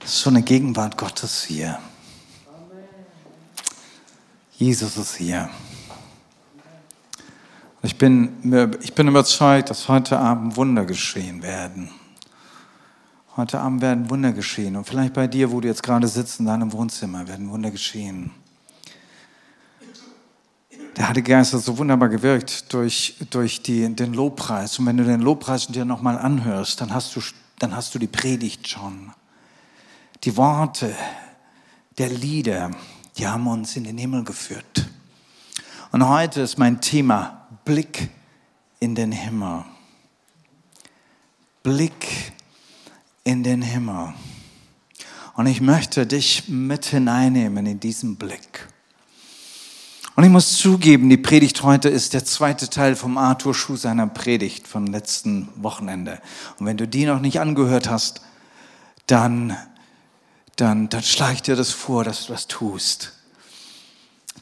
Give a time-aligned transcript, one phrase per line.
[0.00, 1.78] Es ist schon eine Gegenwart Gottes hier.
[4.56, 5.50] Jesus ist hier.
[7.82, 11.90] Ich bin, ich bin überzeugt, dass heute Abend Wunder geschehen werden.
[13.36, 14.74] Heute Abend werden Wunder geschehen.
[14.74, 18.32] Und vielleicht bei dir, wo du jetzt gerade sitzt in deinem Wohnzimmer, werden Wunder geschehen.
[20.98, 24.80] Der Heilige Geist hat so wunderbar gewirkt durch, durch die, den Lobpreis.
[24.80, 27.20] Und wenn du den Lobpreis dir nochmal anhörst, dann hast, du,
[27.60, 29.12] dann hast du die Predigt schon.
[30.24, 30.92] Die Worte
[31.98, 32.72] der Lieder,
[33.16, 34.88] die haben uns in den Himmel geführt.
[35.92, 38.08] Und heute ist mein Thema Blick
[38.80, 39.64] in den Himmel.
[41.62, 42.32] Blick
[43.22, 44.14] in den Himmel.
[45.34, 48.66] Und ich möchte dich mit hineinnehmen in diesen Blick.
[50.18, 54.08] Und ich muss zugeben, die Predigt heute ist der zweite Teil vom Arthur Schuh seiner
[54.08, 56.20] Predigt vom letzten Wochenende.
[56.58, 58.20] Und wenn du die noch nicht angehört hast,
[59.06, 59.56] dann,
[60.56, 63.12] dann, dann schlage ich dir das vor, dass du das tust.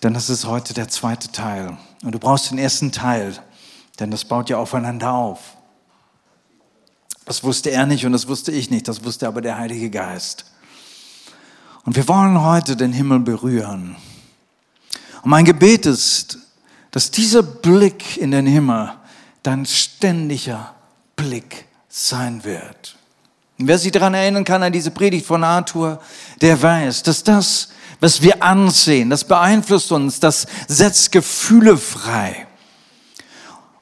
[0.03, 1.77] Denn das ist heute der zweite Teil.
[2.03, 3.35] Und du brauchst den ersten Teil,
[4.01, 5.59] denn das baut ja aufeinander auf.
[7.27, 10.47] Das wusste er nicht und das wusste ich nicht, das wusste aber der Heilige Geist.
[11.85, 13.97] Und wir wollen heute den Himmel berühren.
[15.23, 16.39] Und mein Gebet ist,
[16.91, 18.93] dass dieser Blick in den Himmel
[19.43, 20.75] dein ständiger
[21.15, 22.97] Blick sein wird.
[23.59, 26.01] Und wer sich daran erinnern kann, an diese Predigt von Arthur,
[26.41, 27.69] der weiß, dass das,
[28.01, 32.46] was wir ansehen, das beeinflusst uns, das setzt Gefühle frei.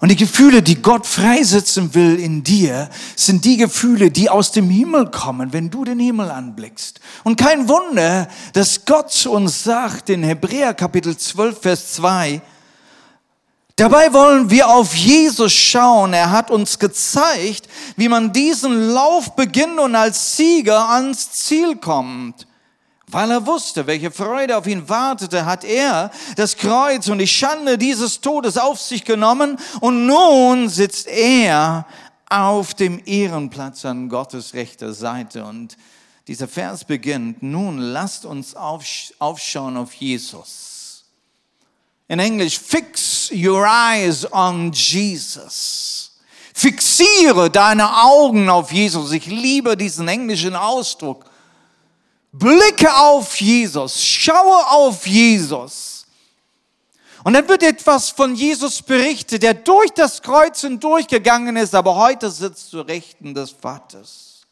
[0.04, 4.68] Und die Gefühle, die Gott freisetzen will in dir, sind die Gefühle, die aus dem
[4.68, 7.00] Himmel kommen, wenn du den Himmel anblickst.
[7.22, 12.42] Und kein Wunder, dass Gott zu uns sagt in Hebräer Kapitel 12, Vers 2,
[13.76, 16.12] Dabei wollen wir auf Jesus schauen.
[16.12, 17.66] Er hat uns gezeigt,
[17.96, 22.46] wie man diesen Lauf beginnt und als Sieger ans Ziel kommt.
[23.08, 27.76] Weil er wusste, welche Freude auf ihn wartete, hat er das Kreuz und die Schande
[27.76, 31.86] dieses Todes auf sich genommen und nun sitzt er
[32.28, 35.44] auf dem Ehrenplatz an Gottes rechter Seite.
[35.44, 35.76] Und
[36.26, 41.04] dieser Vers beginnt, nun lasst uns aufschauen auf Jesus.
[42.08, 46.18] In Englisch, fix your eyes on Jesus.
[46.54, 49.12] Fixiere deine Augen auf Jesus.
[49.12, 51.24] Ich liebe diesen englischen Ausdruck.
[52.36, 56.04] Blicke auf Jesus, schaue auf Jesus.
[57.22, 62.28] Und dann wird etwas von Jesus berichtet, der durch das Kreuz hindurchgegangen ist, aber heute
[62.30, 64.42] sitzt zu Rechten des Vaters.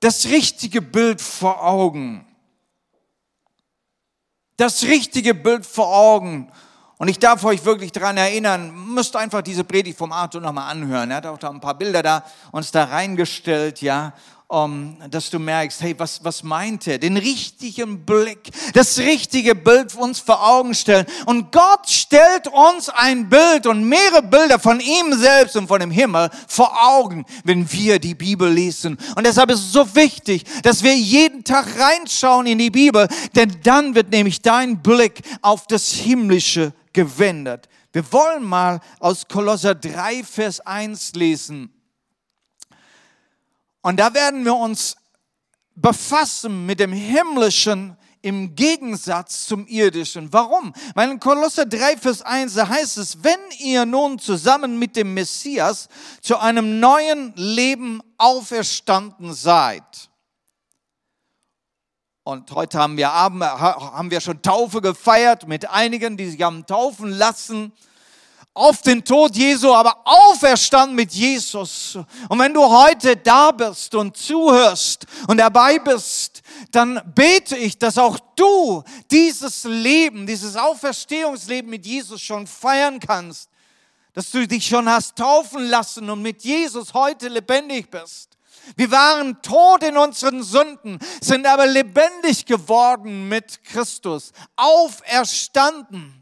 [0.00, 2.26] Das richtige Bild vor Augen.
[4.56, 6.50] Das richtige Bild vor Augen.
[6.96, 11.10] Und ich darf euch wirklich daran erinnern, müsst einfach diese Predigt vom Arthur nochmal anhören.
[11.10, 14.14] Er hat auch da ein paar Bilder da uns da reingestellt, ja
[14.52, 16.98] um, dass du merkst, hey, was, was meint er?
[16.98, 21.06] Den richtigen Blick, das richtige Bild uns vor Augen stellen.
[21.24, 25.90] Und Gott stellt uns ein Bild und mehrere Bilder von ihm selbst und von dem
[25.90, 28.98] Himmel vor Augen, wenn wir die Bibel lesen.
[29.16, 33.56] Und deshalb ist es so wichtig, dass wir jeden Tag reinschauen in die Bibel, denn
[33.62, 37.70] dann wird nämlich dein Blick auf das Himmlische gewendet.
[37.94, 41.72] Wir wollen mal aus Kolosser 3, Vers 1 lesen.
[43.82, 44.96] Und da werden wir uns
[45.74, 50.32] befassen mit dem Himmlischen im Gegensatz zum Irdischen.
[50.32, 50.72] Warum?
[50.94, 55.12] Weil in Kolosser 3, Vers 1 da heißt es, wenn ihr nun zusammen mit dem
[55.12, 55.88] Messias
[56.20, 60.08] zu einem neuen Leben auferstanden seid.
[62.22, 66.64] Und heute haben wir, Abend, haben wir schon Taufe gefeiert mit einigen, die sich haben
[66.66, 67.72] taufen lassen
[68.54, 71.98] auf den Tod Jesu, aber auferstanden mit Jesus.
[72.28, 77.96] Und wenn du heute da bist und zuhörst und dabei bist, dann bete ich, dass
[77.96, 83.48] auch du dieses Leben, dieses Auferstehungsleben mit Jesus schon feiern kannst.
[84.12, 88.36] Dass du dich schon hast taufen lassen und mit Jesus heute lebendig bist.
[88.76, 96.21] Wir waren tot in unseren Sünden, sind aber lebendig geworden mit Christus, auferstanden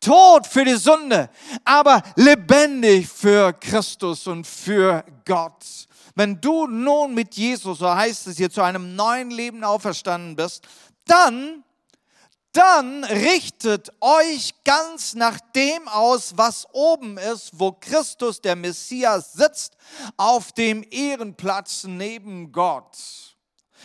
[0.00, 1.30] tot für die Sünde,
[1.64, 5.88] aber lebendig für Christus und für Gott.
[6.14, 10.66] Wenn du nun mit Jesus, so heißt es hier, zu einem neuen Leben auferstanden bist,
[11.06, 11.64] dann,
[12.52, 19.76] dann richtet euch ganz nach dem aus, was oben ist, wo Christus, der Messias, sitzt,
[20.16, 22.96] auf dem Ehrenplatz neben Gott.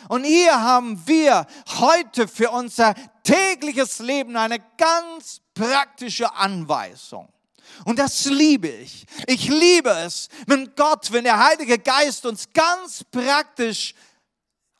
[0.09, 1.45] Und hier haben wir
[1.79, 7.27] heute für unser tägliches Leben eine ganz praktische Anweisung.
[7.83, 9.05] Und das liebe ich.
[9.25, 13.95] Ich liebe es, wenn Gott, wenn der Heilige Geist uns ganz praktisch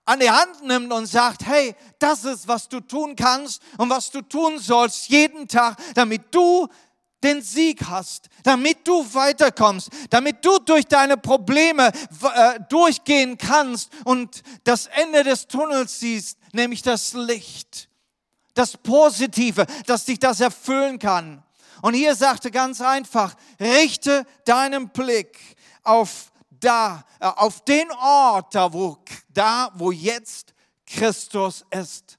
[0.06, 4.12] an die Hand nimmt und sagt, hey, das ist, was du tun kannst und was
[4.12, 6.68] du tun sollst jeden Tag, damit du
[7.24, 14.44] den Sieg hast, damit du weiterkommst, damit du durch deine Probleme äh, durchgehen kannst und
[14.64, 17.90] das Ende des Tunnels siehst, nämlich das Licht,
[18.56, 21.44] das Positive, dass dich das erfüllen kann.
[21.84, 25.40] Und hier sagte ganz einfach, richte deinen Blick
[25.84, 28.98] auf da, äh, auf den Ort, da wo,
[29.30, 30.54] da, wo jetzt
[30.88, 32.18] Christus ist.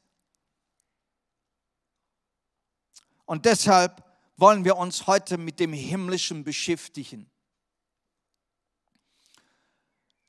[3.25, 4.05] Und deshalb
[4.37, 7.29] wollen wir uns heute mit dem Himmlischen beschäftigen.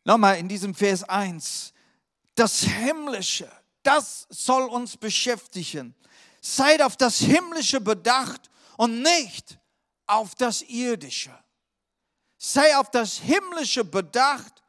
[0.04, 1.74] Nochmal in diesem Vers 1.
[2.34, 3.52] Das Himmlische,
[3.88, 5.96] das soll uns beschäftigen.
[6.42, 9.58] Seid auf das Himmlische bedacht und nicht
[10.06, 11.32] auf das Irdische.
[12.38, 14.62] Sei auf das Himmlische bedacht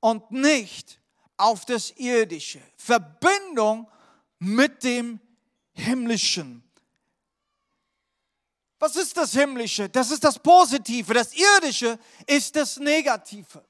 [0.00, 1.00] und nicht
[1.38, 2.60] auf das Irdische.
[2.76, 3.90] Verbindung
[4.38, 5.18] mit dem
[5.72, 6.62] Himmlischen.
[8.78, 9.88] Was ist das Himmlische?
[9.88, 11.14] Das ist das Positive.
[11.14, 13.64] Das Irdische ist das Negative.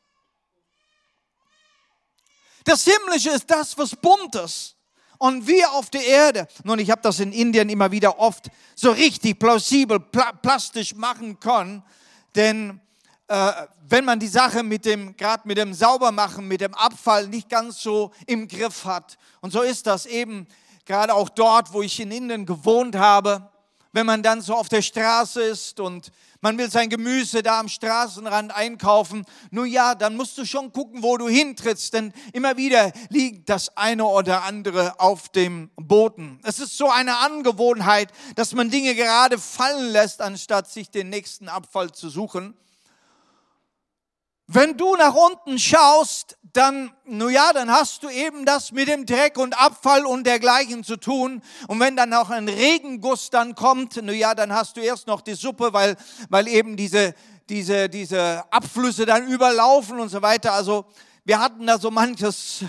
[2.64, 4.76] Das Himmlische ist das, was Buntes.
[5.22, 8.90] Und wir auf der Erde, nun, ich habe das in Indien immer wieder oft so
[8.90, 11.82] richtig plausibel, pla plastisch machen können,
[12.34, 12.80] denn
[13.28, 13.52] äh,
[13.86, 17.82] wenn man die Sache mit dem, gerade mit dem Saubermachen, mit dem Abfall nicht ganz
[17.82, 20.46] so im Griff hat, und so ist das eben
[20.86, 23.46] gerade auch dort, wo ich in Indien gewohnt habe,
[23.92, 27.68] wenn man dann so auf der Straße ist und man will sein Gemüse da am
[27.68, 32.92] Straßenrand einkaufen, nun ja, dann musst du schon gucken, wo du hintrittst, denn immer wieder
[33.08, 36.40] liegt das eine oder andere auf dem Boden.
[36.42, 41.48] Es ist so eine Angewohnheit, dass man Dinge gerade fallen lässt, anstatt sich den nächsten
[41.48, 42.54] Abfall zu suchen.
[44.52, 49.06] Wenn du nach unten schaust, dann, nun ja, dann hast du eben das mit dem
[49.06, 51.40] Dreck und Abfall und dergleichen zu tun.
[51.68, 55.20] Und wenn dann auch ein Regenguss dann kommt, nun ja, dann hast du erst noch
[55.20, 55.96] die Suppe, weil,
[56.30, 57.14] weil eben diese,
[57.48, 60.52] diese, diese Abflüsse dann überlaufen und so weiter.
[60.52, 60.84] Also
[61.24, 62.64] wir hatten da so manches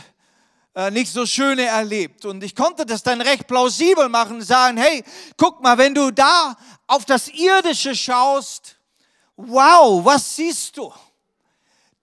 [0.76, 2.26] äh, nicht so schöne erlebt.
[2.26, 5.04] Und ich konnte das dann recht plausibel machen sagen, hey,
[5.36, 6.56] guck mal, wenn du da
[6.86, 8.78] auf das Irdische schaust,
[9.36, 10.94] wow, was siehst du?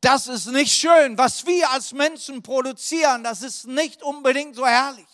[0.01, 1.19] Das ist nicht schön.
[1.19, 5.07] Was wir als Menschen produzieren, das ist nicht unbedingt so herrlich.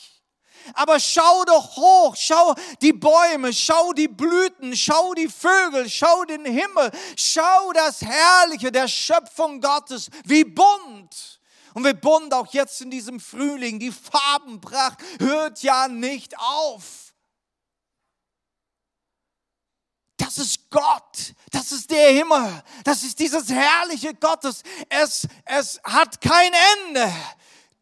[0.72, 6.44] Aber schau doch hoch, schau die Bäume, schau die Blüten, schau die Vögel, schau den
[6.44, 11.40] Himmel, schau das Herrliche der Schöpfung Gottes, wie bunt.
[11.74, 17.03] Und wie bunt auch jetzt in diesem Frühling, die Farbenpracht hört ja nicht auf.
[20.24, 21.34] Das ist Gott.
[21.50, 22.62] Das ist der Himmel.
[22.82, 24.62] Das ist dieses herrliche Gottes.
[24.88, 26.50] Es, es hat kein
[26.86, 27.12] Ende.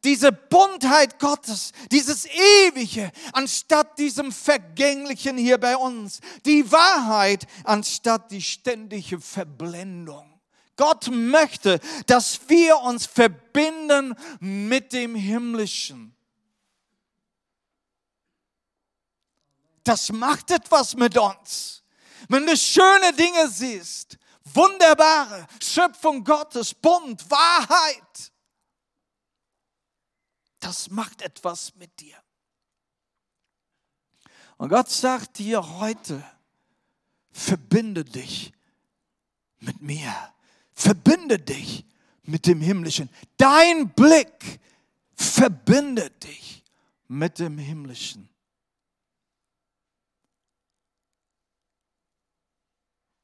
[0.03, 6.19] Diese Buntheit Gottes, dieses Ewige, anstatt diesem Vergänglichen hier bei uns.
[6.45, 10.41] Die Wahrheit, anstatt die ständige Verblendung.
[10.77, 16.17] Gott möchte, dass wir uns verbinden mit dem Himmlischen.
[19.85, 21.82] Das macht etwas mit uns
[22.29, 28.33] wenn du schöne Dinge siehst, wunderbare Schöpfung Gottes, Bund, Wahrheit,
[30.61, 32.17] das macht etwas mit dir.
[34.57, 36.23] Und Gott sagt dir heute,
[37.33, 38.53] verbinde dich
[39.59, 40.15] mit mir,
[40.73, 41.85] verbinde dich
[42.23, 43.11] mit dem Himmlischen.
[43.37, 44.61] Dein Blick
[45.15, 46.63] verbindet dich
[47.09, 48.29] mit dem Himmlischen.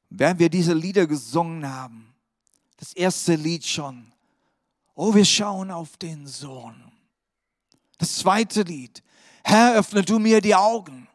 [0.09, 2.13] Während wir diese Lieder gesungen haben,
[2.77, 4.11] das erste Lied schon,
[4.95, 6.91] oh, wir schauen auf den Sohn.
[7.97, 9.03] Das zweite Lied,
[9.43, 11.07] Herr, öffne du mir die Augen,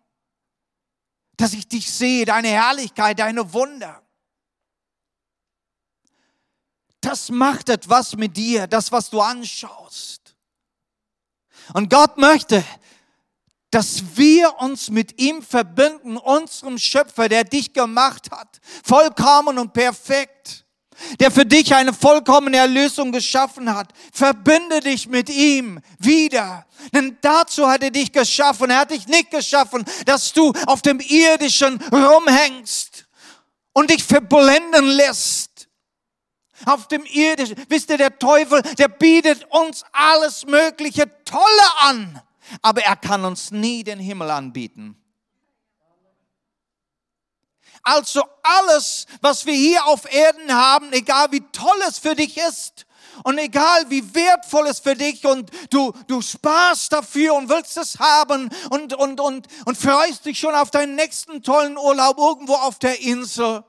[1.37, 4.03] dass ich dich sehe, deine Herrlichkeit, deine Wunder.
[7.01, 10.35] Das macht etwas mit dir, das, was du anschaust.
[11.73, 12.65] Und Gott möchte,
[13.75, 20.65] dass wir uns mit ihm verbinden, unserem Schöpfer, der dich gemacht hat, vollkommen und perfekt,
[21.19, 23.89] der für dich eine vollkommene Erlösung geschaffen hat.
[24.13, 26.65] Verbinde dich mit ihm wieder.
[26.93, 28.71] Denn dazu hat er dich geschaffen.
[28.71, 33.07] Er hat dich nicht geschaffen, dass du auf dem irdischen rumhängst
[33.73, 35.69] und dich verblenden lässt.
[36.65, 37.57] Auf dem irdischen.
[37.69, 42.23] Wisst ihr, der Teufel, der bietet uns alles Mögliche Tolle an
[42.63, 44.97] aber er kann uns nie den Himmel anbieten.
[47.83, 52.87] Also alles, was wir hier auf Erden haben, egal wie toll es für dich ist,
[53.23, 57.99] und egal wie wertvoll es für dich und du, du sparst dafür und willst es
[57.99, 62.79] haben und, und, und, und freust dich schon auf deinen nächsten tollen Urlaub irgendwo auf
[62.79, 63.65] der Insel.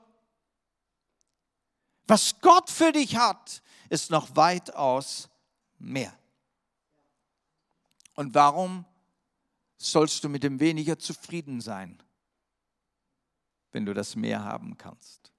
[2.06, 5.28] Was Gott für dich hat, ist noch weitaus
[5.78, 6.12] mehr.
[8.16, 8.84] Und warum
[9.76, 12.02] sollst du mit dem weniger zufrieden sein,
[13.72, 15.32] wenn du das mehr haben kannst?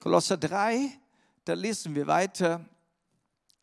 [0.00, 0.90] Kolosser 3,
[1.44, 2.64] da lesen wir weiter.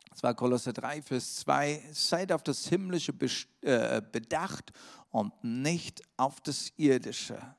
[0.10, 1.90] Das war Kolosser 3, Vers 2.
[1.92, 3.14] Seid auf das Himmlische
[3.62, 4.72] äh, bedacht
[5.10, 7.56] und nicht auf das Irdische.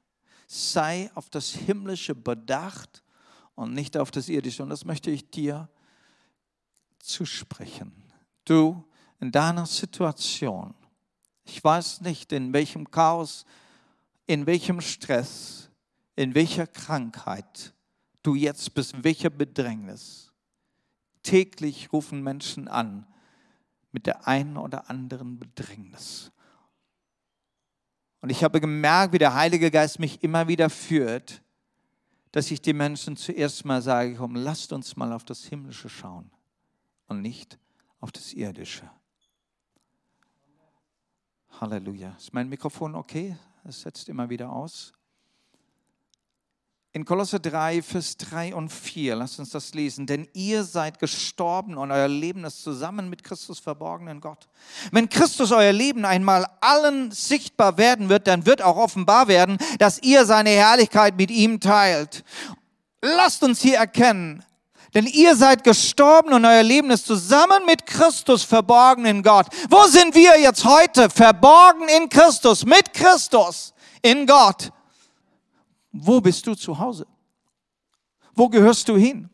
[0.46, 3.02] Sei auf das Himmlische bedacht
[3.54, 4.62] und nicht auf das Irdische.
[4.62, 5.68] Und das möchte ich dir
[6.98, 7.92] zusprechen.
[8.44, 8.84] Du
[9.20, 10.74] in deiner Situation,
[11.44, 13.44] ich weiß nicht, in welchem Chaos,
[14.26, 15.70] in welchem Stress,
[16.16, 17.74] in welcher Krankheit
[18.22, 20.32] du jetzt bist, in welcher Bedrängnis.
[21.22, 23.06] Täglich rufen Menschen an
[23.92, 26.32] mit der einen oder anderen Bedrängnis.
[28.20, 31.42] Und ich habe gemerkt, wie der Heilige Geist mich immer wieder führt,
[32.32, 36.30] dass ich den Menschen zuerst mal sage, komm, lasst uns mal auf das Himmlische schauen
[37.06, 37.58] und nicht
[38.00, 38.90] auf das Irdische.
[41.60, 42.14] Halleluja.
[42.18, 43.36] Ist mein Mikrofon okay?
[43.64, 44.92] Es setzt immer wieder aus.
[46.92, 50.06] In Kolosse 3, Vers 3 und 4, lasst uns das lesen.
[50.06, 54.48] Denn ihr seid gestorben und euer Leben ist zusammen mit Christus verborgen in Gott.
[54.92, 60.00] Wenn Christus euer Leben einmal allen sichtbar werden wird, dann wird auch offenbar werden, dass
[60.02, 62.24] ihr seine Herrlichkeit mit ihm teilt.
[63.02, 64.44] Lasst uns hier erkennen,
[64.94, 69.46] denn ihr seid gestorben und euer Leben ist zusammen mit Christus verborgen in Gott.
[69.68, 71.10] Wo sind wir jetzt heute?
[71.10, 74.70] Verborgen in Christus, mit Christus, in Gott.
[75.90, 77.06] Wo bist du zu Hause?
[78.34, 79.28] Wo gehörst du hin?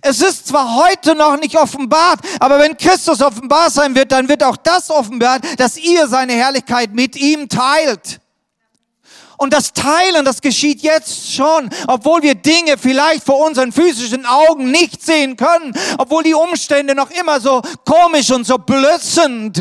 [0.00, 4.42] Es ist zwar heute noch nicht offenbart, aber wenn Christus offenbar sein wird, dann wird
[4.42, 8.20] auch das offenbart, dass ihr seine Herrlichkeit mit ihm teilt.
[9.38, 14.70] Und das Teilen, das geschieht jetzt schon, obwohl wir Dinge vielleicht vor unseren physischen Augen
[14.70, 19.52] nicht sehen können, obwohl die Umstände noch immer so komisch und so blödsinn.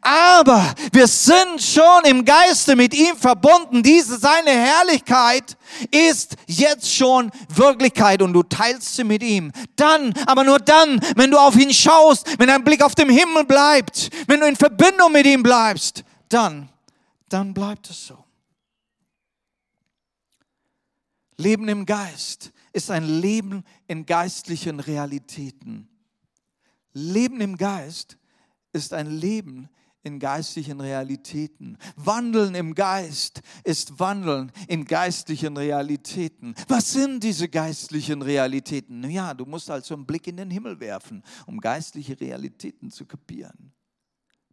[0.00, 3.82] Aber wir sind schon im Geiste mit ihm verbunden.
[3.82, 5.56] Diese, seine Herrlichkeit
[5.90, 9.52] ist jetzt schon Wirklichkeit und du teilst sie mit ihm.
[9.76, 13.44] Dann, aber nur dann, wenn du auf ihn schaust, wenn dein Blick auf dem Himmel
[13.44, 16.68] bleibt, wenn du in Verbindung mit ihm bleibst, dann,
[17.28, 18.27] dann bleibt es so.
[21.38, 25.88] Leben im Geist ist ein Leben in geistlichen Realitäten.
[26.92, 28.18] Leben im Geist
[28.72, 29.68] ist ein Leben
[30.02, 31.78] in geistlichen Realitäten.
[31.94, 36.54] Wandeln im Geist ist Wandeln in geistlichen Realitäten.
[36.66, 39.08] Was sind diese geistlichen Realitäten?
[39.08, 43.72] Ja, du musst also einen Blick in den Himmel werfen, um geistliche Realitäten zu kapieren.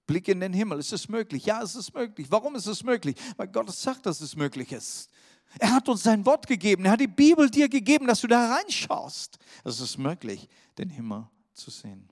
[0.06, 1.46] Blick in den Himmel, ist es möglich?
[1.46, 2.28] Ja, es ist möglich.
[2.30, 3.16] Warum ist es möglich?
[3.38, 5.10] Weil Gott sagt, dass es möglich ist.
[5.60, 6.86] Er hat uns sein Wort gegeben.
[6.86, 9.38] Er hat die Bibel dir gegeben, dass du da reinschaust.
[9.64, 12.10] Es ist möglich, den Himmel zu sehen.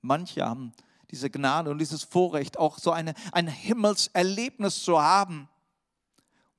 [0.00, 0.72] Manche haben
[1.10, 5.48] diese Gnade und dieses Vorrecht, auch so eine, ein Himmelserlebnis zu haben,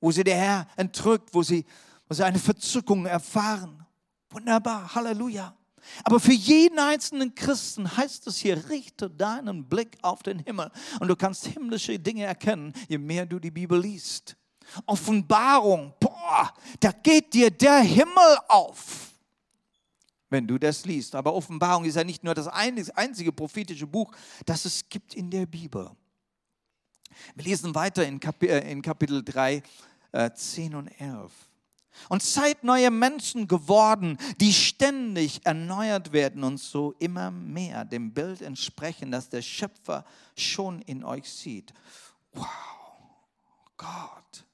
[0.00, 1.64] wo sie der Herr entrückt, wo sie,
[2.08, 3.86] wo sie eine Verzückung erfahren.
[4.30, 5.54] Wunderbar, Halleluja.
[6.04, 10.70] Aber für jeden einzelnen Christen heißt es hier, richte deinen Blick auf den Himmel.
[11.00, 14.36] Und du kannst himmlische Dinge erkennen, je mehr du die Bibel liest.
[14.86, 19.12] Offenbarung, boah, da geht dir der Himmel auf,
[20.28, 21.14] wenn du das liest.
[21.14, 24.12] Aber Offenbarung ist ja nicht nur das einzige prophetische Buch,
[24.46, 25.90] das es gibt in der Bibel.
[27.34, 29.62] Wir lesen weiter in, äh, Kapitel 3,
[30.34, 31.32] 10 äh, und 11.
[32.08, 38.40] Und seid neue Menschen geworden, die ständig erneuert werden und so immer mehr dem Bild
[38.42, 40.04] entsprechen, das der Schöpfer
[40.36, 41.74] schon in euch sieht.
[42.32, 42.46] Wow,
[43.76, 44.46] Gott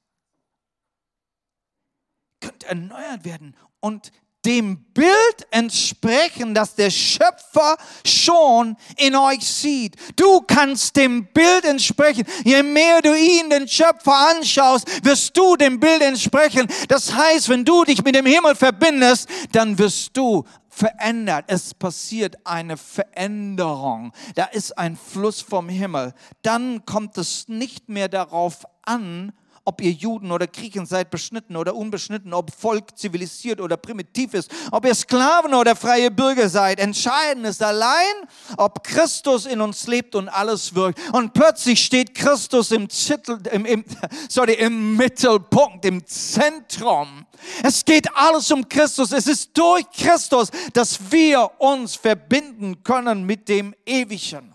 [2.67, 4.13] erneuert werden und
[4.47, 9.97] dem Bild entsprechen, das der Schöpfer schon in euch sieht.
[10.15, 12.25] Du kannst dem Bild entsprechen.
[12.45, 16.69] Je mehr du ihn, den Schöpfer, anschaust, wirst du dem Bild entsprechen.
[16.89, 21.47] Das heißt, wenn du dich mit dem Himmel verbindest, dann wirst du verändert.
[21.49, 24.13] Es passiert eine Veränderung.
[24.37, 26.15] Da ist ein Fluss vom Himmel.
[26.43, 29.33] Dann kommt es nicht mehr darauf an,
[29.67, 34.49] ob ihr Juden oder Griechen seid, beschnitten oder unbeschnitten, ob Volk zivilisiert oder primitiv ist,
[34.71, 36.79] ob ihr Sklaven oder freie Bürger seid.
[36.79, 38.15] Entscheidend ist allein,
[38.57, 41.01] ob Christus in uns lebt und alles wirkt.
[41.13, 43.85] Und plötzlich steht Christus im, Zittel, im, im,
[44.29, 47.27] sorry, im Mittelpunkt, im Zentrum.
[47.65, 49.11] Es geht alles um Christus.
[49.11, 54.55] Es ist durch Christus, dass wir uns verbinden können mit dem Ewigen,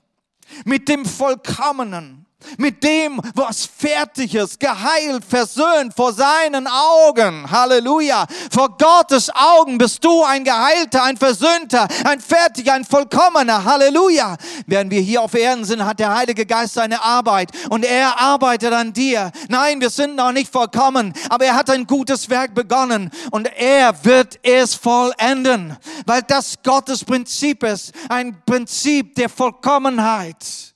[0.63, 2.20] mit dem Vollkommenen
[2.57, 7.49] mit dem, was fertig ist, geheilt, versöhnt vor seinen Augen.
[7.49, 8.25] Halleluja.
[8.51, 13.63] Vor Gottes Augen bist du ein Geheilter, ein Versöhnter, ein Fertiger, ein Vollkommener.
[13.63, 14.37] Halleluja.
[14.67, 18.73] Während wir hier auf Erden sind, hat der Heilige Geist seine Arbeit und er arbeitet
[18.73, 19.31] an dir.
[19.49, 24.03] Nein, wir sind noch nicht vollkommen, aber er hat ein gutes Werk begonnen und er
[24.03, 30.70] wird es vollenden, weil das Gottes Prinzip ist, ein Prinzip der Vollkommenheit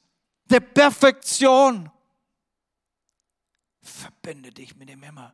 [0.46, 1.92] der Perfektion.
[3.82, 5.32] Verbinde dich mit dem Himmel.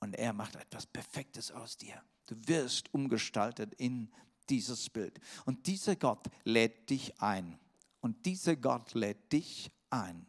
[0.00, 2.02] Und er macht etwas Perfektes aus dir.
[2.26, 4.12] Du wirst umgestaltet in
[4.48, 5.20] dieses Bild.
[5.44, 7.58] Und dieser Gott lädt dich ein.
[8.00, 10.26] Und dieser Gott lädt dich ein.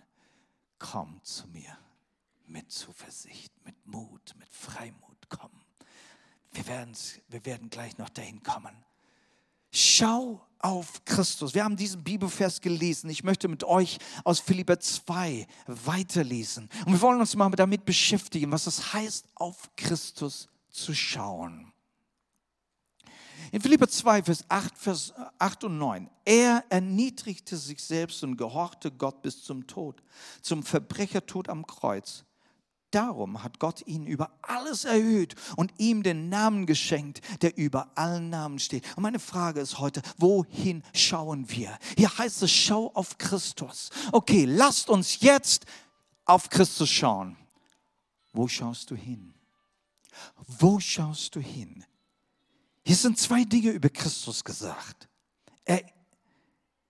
[0.77, 1.77] Komm zu mir
[2.45, 5.29] mit Zuversicht, mit Mut, mit Freimut.
[5.29, 5.51] Komm.
[6.51, 6.88] Wir,
[7.29, 8.75] wir werden gleich noch dahin kommen.
[9.71, 11.53] Schau auf Christus.
[11.53, 13.10] Wir haben diesen Bibelvers gelesen.
[13.10, 16.70] Ich möchte mit euch aus Philipper 2 weiterlesen.
[16.86, 21.72] Und wir wollen uns mal damit beschäftigen, was es heißt, auf Christus zu schauen.
[23.51, 26.10] In Philipper 2, Vers 8, Vers 8 und 9.
[26.25, 30.01] Er erniedrigte sich selbst und gehorchte Gott bis zum Tod,
[30.41, 32.24] zum Verbrechertod am Kreuz.
[32.93, 38.29] Darum hat Gott ihn über alles erhöht und ihm den Namen geschenkt, der über allen
[38.29, 38.85] Namen steht.
[38.95, 41.75] Und meine Frage ist heute, wohin schauen wir?
[41.97, 43.89] Hier heißt es, schau auf Christus.
[44.12, 45.65] Okay, lasst uns jetzt
[46.25, 47.35] auf Christus schauen.
[48.31, 49.33] Wo schaust du hin?
[50.45, 51.83] Wo schaust du hin?
[52.85, 55.09] Hier sind zwei Dinge über Christus gesagt.
[55.65, 55.81] Er,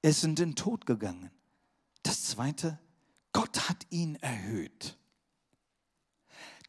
[0.01, 1.31] ist in den Tod gegangen.
[2.01, 2.77] Das zweite,
[3.31, 4.97] Gott hat ihn erhöht.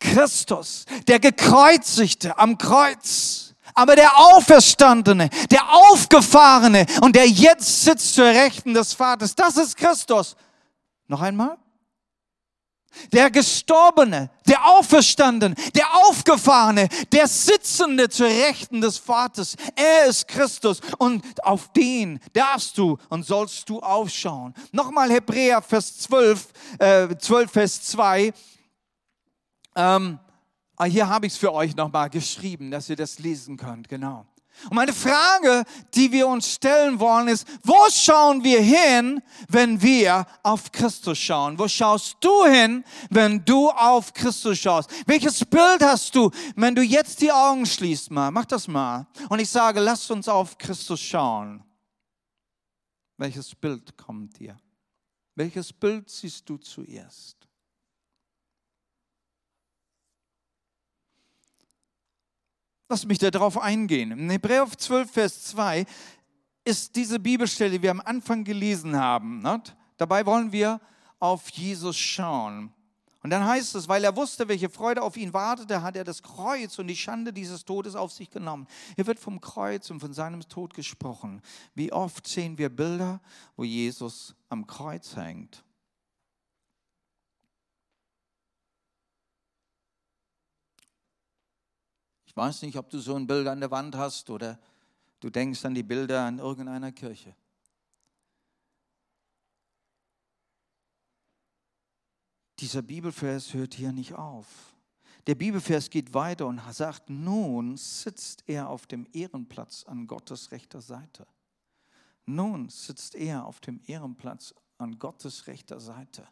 [0.00, 8.26] Christus, der gekreuzigte am Kreuz, aber der Auferstandene, der Aufgefahrene und der jetzt sitzt zur
[8.26, 10.36] Rechten des Vaters, das ist Christus.
[11.08, 11.58] Noch einmal.
[13.12, 19.56] Der Gestorbene, der Auferstandene, der Aufgefahrene, der Sitzende zur Rechten des Vaters.
[19.74, 24.54] Er ist Christus und auf den darfst du und sollst du aufschauen.
[24.70, 26.46] Nochmal Hebräer Vers 12,
[26.78, 28.32] äh, 12 Vers 2.
[29.76, 30.18] Ähm,
[30.76, 34.26] ah, hier habe ich es für euch nochmal geschrieben, dass ihr das lesen könnt, genau.
[34.70, 40.26] Und meine Frage, die wir uns stellen wollen, ist, wo schauen wir hin, wenn wir
[40.42, 41.58] auf Christus schauen?
[41.58, 44.90] Wo schaust du hin, wenn du auf Christus schaust?
[45.06, 48.30] Welches Bild hast du, wenn du jetzt die Augen schließt mal?
[48.30, 49.06] Mach das mal.
[49.28, 51.62] Und ich sage, lass uns auf Christus schauen.
[53.18, 54.56] Welches Bild kommt dir?
[55.34, 57.36] Welches Bild siehst du zuerst?
[62.88, 64.12] Lass mich darauf eingehen.
[64.12, 65.86] In Hebräer 12, Vers 2
[66.64, 69.40] ist diese Bibelstelle, die wir am Anfang gelesen haben.
[69.40, 69.74] Nicht?
[69.96, 70.80] Dabei wollen wir
[71.18, 72.72] auf Jesus schauen.
[73.22, 76.22] Und dann heißt es, weil er wusste, welche Freude auf ihn wartete, hat er das
[76.22, 78.66] Kreuz und die Schande dieses Todes auf sich genommen.
[78.96, 81.40] Hier wird vom Kreuz und von seinem Tod gesprochen.
[81.74, 83.22] Wie oft sehen wir Bilder,
[83.56, 85.64] wo Jesus am Kreuz hängt.
[92.34, 94.58] Ich weiß nicht, ob du so ein Bild an der Wand hast oder
[95.20, 97.36] du denkst an die Bilder an irgendeiner Kirche.
[102.58, 104.74] Dieser Bibelvers hört hier nicht auf.
[105.28, 110.80] Der Bibelvers geht weiter und sagt, nun sitzt er auf dem Ehrenplatz an Gottes rechter
[110.80, 111.28] Seite.
[112.26, 116.26] Nun sitzt er auf dem Ehrenplatz an Gottes rechter Seite.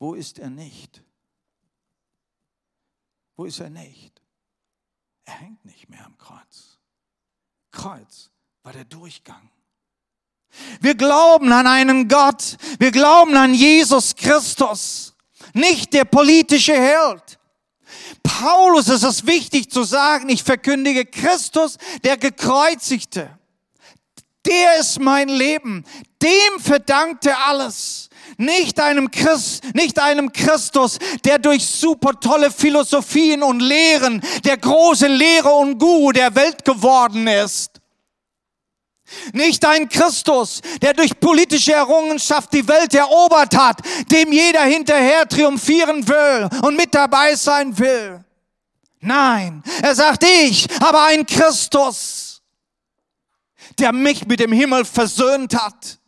[0.00, 1.04] Wo ist er nicht?
[3.36, 4.25] Wo ist er nicht?
[5.26, 6.78] Er hängt nicht mehr am Kreuz.
[7.70, 8.30] Kreuz
[8.62, 9.50] war der Durchgang.
[10.80, 12.56] Wir glauben an einen Gott.
[12.78, 15.14] Wir glauben an Jesus Christus,
[15.52, 17.38] nicht der politische Held.
[18.22, 23.30] Paulus ist es wichtig zu sagen, ich verkündige Christus, der gekreuzigte.
[24.44, 25.84] Der ist mein Leben.
[26.22, 28.08] Dem verdankte alles.
[28.38, 35.06] Nicht einem Christ, nicht einem Christus, der durch super tolle Philosophien und Lehren, der große
[35.06, 37.80] Lehrer und Guru der Welt geworden ist.
[39.32, 46.06] Nicht ein Christus, der durch politische Errungenschaft die Welt erobert hat, dem jeder hinterher triumphieren
[46.06, 48.24] will und mit dabei sein will.
[49.00, 52.42] Nein, er sagt, ich aber ein Christus,
[53.78, 55.98] der mich mit dem Himmel versöhnt hat.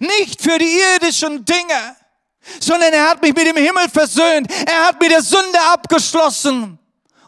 [0.00, 1.96] Nicht für die irdischen Dinge,
[2.60, 4.50] sondern er hat mich mit dem Himmel versöhnt.
[4.66, 6.78] Er hat mit der Sünde abgeschlossen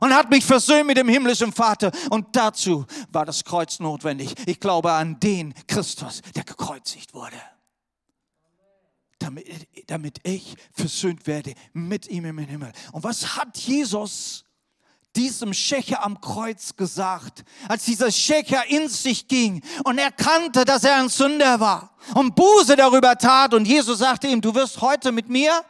[0.01, 1.91] und hat mich versöhnt mit dem himmlischen Vater.
[2.11, 4.35] Und dazu war das Kreuz notwendig.
[4.47, 7.41] Ich glaube an den Christus, der gekreuzigt wurde.
[9.19, 9.47] Damit,
[9.87, 12.73] damit ich versöhnt werde mit ihm im Himmel.
[12.93, 14.44] Und was hat Jesus
[15.17, 20.97] diesem Schächer am Kreuz gesagt, als dieser Schächer in sich ging und erkannte, dass er
[20.97, 25.29] ein Sünder war und Buße darüber tat und Jesus sagte ihm, du wirst heute mit
[25.29, 25.65] mir,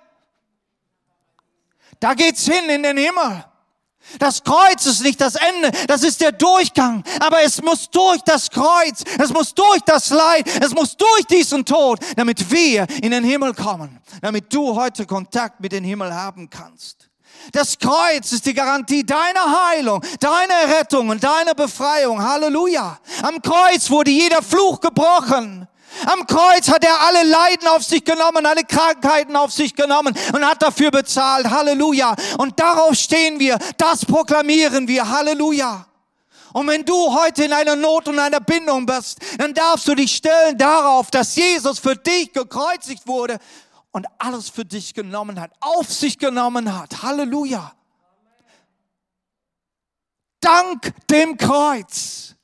[2.00, 3.44] da geht's hin in den Himmel.
[4.18, 7.02] Das Kreuz ist nicht das Ende, das ist der Durchgang.
[7.20, 11.64] Aber es muss durch das Kreuz, es muss durch das Leid, es muss durch diesen
[11.64, 16.50] Tod, damit wir in den Himmel kommen, damit du heute Kontakt mit dem Himmel haben
[16.50, 17.08] kannst.
[17.52, 22.22] Das Kreuz ist die Garantie deiner Heilung, deiner Rettung und deiner Befreiung.
[22.22, 22.98] Halleluja.
[23.22, 25.68] Am Kreuz wurde jeder Fluch gebrochen.
[26.06, 30.44] Am Kreuz hat er alle Leiden auf sich genommen, alle Krankheiten auf sich genommen und
[30.44, 31.48] hat dafür bezahlt.
[31.48, 32.16] Halleluja.
[32.38, 33.58] Und darauf stehen wir.
[33.76, 35.08] Das proklamieren wir.
[35.08, 35.86] Halleluja.
[36.52, 40.14] Und wenn du heute in einer Not und einer Bindung bist, dann darfst du dich
[40.14, 43.38] stellen darauf, dass Jesus für dich gekreuzigt wurde
[43.94, 47.02] und alles für dich genommen hat, auf sich genommen hat.
[47.04, 47.72] Halleluja.
[50.40, 52.34] Dank dem Kreuz.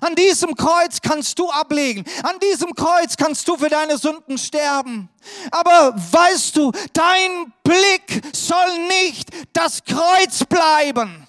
[0.00, 2.04] An diesem Kreuz kannst du ablegen.
[2.24, 5.08] An diesem Kreuz kannst du für deine Sünden sterben.
[5.52, 11.28] Aber weißt du, dein Blick soll nicht das Kreuz bleiben.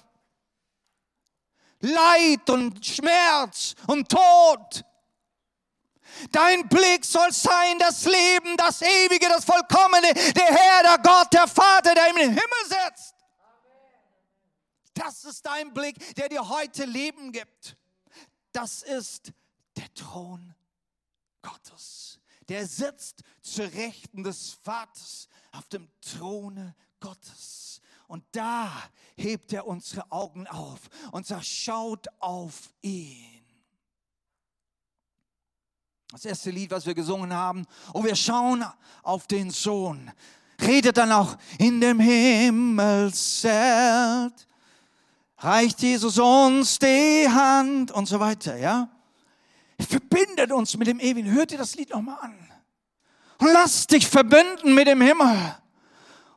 [1.79, 4.83] Leid und Schmerz und Tod.
[6.31, 11.47] Dein Blick soll sein das Leben, das Ewige, das Vollkommene, der Herr, der Gott, der
[11.47, 13.15] Vater, der im Himmel sitzt.
[14.93, 17.75] Das ist dein Blick, der dir heute Leben gibt
[18.53, 19.33] das ist
[19.75, 20.55] der Thron
[21.41, 22.19] Gottes.
[22.47, 27.81] Der sitzt zur Rechten des Vaters auf dem Throne Gottes.
[28.07, 28.71] Und da
[29.17, 30.81] hebt er unsere Augen auf
[31.11, 33.32] und sagt, schaut auf ihn.
[36.13, 38.63] Das erste Lied, was wir gesungen haben, und wir schauen
[39.01, 40.09] auf den Sohn.
[40.61, 43.67] Redet dann auch in dem Himmelszelt
[45.43, 48.89] reicht Jesus uns die Hand und so weiter, ja?
[49.79, 51.31] Verbindet uns mit dem Ewigen.
[51.31, 52.33] Hört ihr das Lied nochmal an?
[53.39, 55.55] Und lass dich verbinden mit dem Himmel.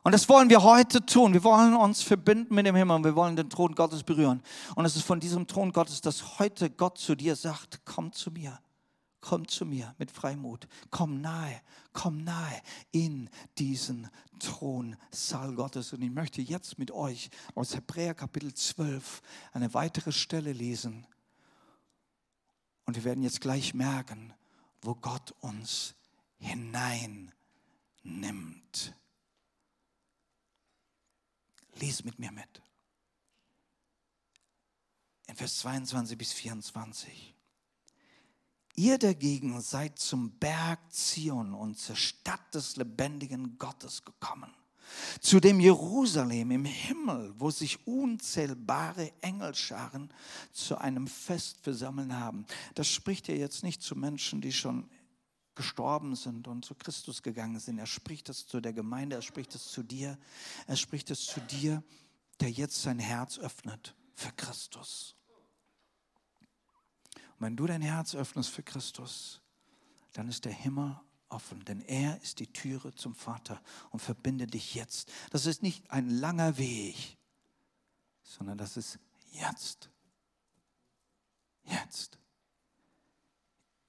[0.03, 1.33] Und das wollen wir heute tun.
[1.33, 4.41] Wir wollen uns verbinden mit dem Himmel und wir wollen den Thron Gottes berühren.
[4.75, 8.31] Und es ist von diesem Thron Gottes, dass heute Gott zu dir sagt, komm zu
[8.31, 8.59] mir.
[9.19, 10.67] Komm zu mir mit Freimut.
[10.89, 15.93] Komm nahe, komm nahe in diesen Thronsaal Gottes.
[15.93, 19.21] Und ich möchte jetzt mit euch aus Hebräer Kapitel 12
[19.53, 21.07] eine weitere Stelle lesen.
[22.85, 24.33] Und wir werden jetzt gleich merken,
[24.81, 25.95] wo Gott uns
[26.37, 27.33] hineinnimmt.
[31.75, 32.61] Lies mit mir mit.
[35.27, 37.36] In Vers 22 bis 24.
[38.79, 44.53] Ihr dagegen seid zum Berg Zion und zur Stadt des lebendigen Gottes gekommen,
[45.19, 50.13] zu dem Jerusalem im Himmel, wo sich unzählbare Engelscharen
[50.53, 52.45] zu einem Fest versammeln haben.
[52.75, 54.87] Das spricht er jetzt nicht zu Menschen, die schon
[55.55, 57.79] gestorben sind und zu Christus gegangen sind.
[57.79, 60.19] Er spricht es zu der Gemeinde, er spricht es zu dir,
[60.67, 61.81] er spricht es zu dir,
[62.41, 65.16] der jetzt sein Herz öffnet für Christus.
[67.37, 69.41] Und wenn du dein Herz öffnest für Christus,
[70.13, 74.73] dann ist der Himmel offen, denn er ist die Türe zum Vater und verbindet dich
[74.75, 75.11] jetzt.
[75.31, 77.17] Das ist nicht ein langer Weg,
[78.23, 78.99] sondern das ist
[79.31, 79.89] jetzt.
[81.63, 82.17] Jetzt.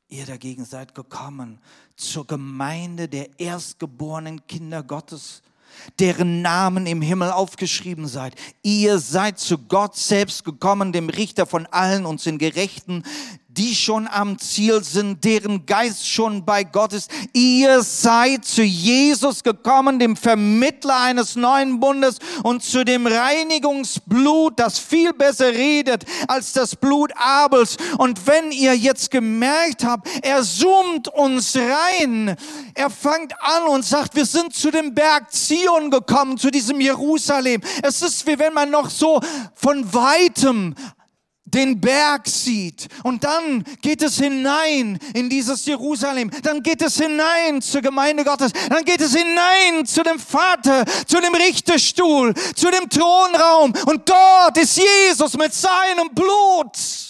[0.09, 1.61] Ihr dagegen seid gekommen
[1.97, 5.43] zur Gemeinde der erstgeborenen Kinder Gottes
[5.98, 8.35] deren Namen im Himmel aufgeschrieben seid.
[8.62, 13.04] Ihr seid zu Gott selbst gekommen, dem Richter von allen und sind Gerechten,
[13.59, 17.11] die schon am Ziel sind, deren Geist schon bei Gott ist.
[17.33, 24.79] Ihr seid zu Jesus gekommen, dem Vermittler eines neuen Bundes und zu dem Reinigungsblut, das
[24.79, 27.77] viel besser redet als das Blut Abels.
[27.99, 32.37] Und wenn ihr jetzt gemerkt habt, er zoomt uns rein,
[32.75, 37.61] er fängt an und sagt, wir sind zu dem Berg Zion gekommen, zu diesem Jerusalem.
[37.83, 39.21] Es ist wie wenn man noch so
[39.55, 40.77] von weitem
[41.55, 42.89] den Berg sieht.
[43.03, 48.53] Und dann geht es hinein in dieses Jerusalem, dann geht es hinein zur Gemeinde Gottes,
[48.69, 53.73] dann geht es hinein zu dem Vater, zu dem Richterstuhl, zu dem Thronraum.
[53.87, 57.09] Und dort ist Jesus mit seinem Blut.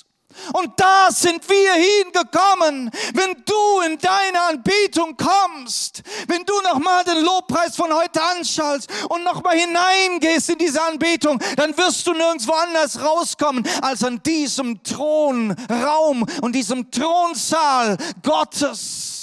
[0.52, 2.90] Und da sind wir hingekommen.
[3.14, 9.24] Wenn du in deine Anbetung kommst, wenn du nochmal den Lobpreis von heute anschaltst und
[9.24, 16.24] nochmal hineingehst in diese Anbetung, dann wirst du nirgendwo anders rauskommen als an diesem Thronraum
[16.40, 19.17] und diesem Thronsaal Gottes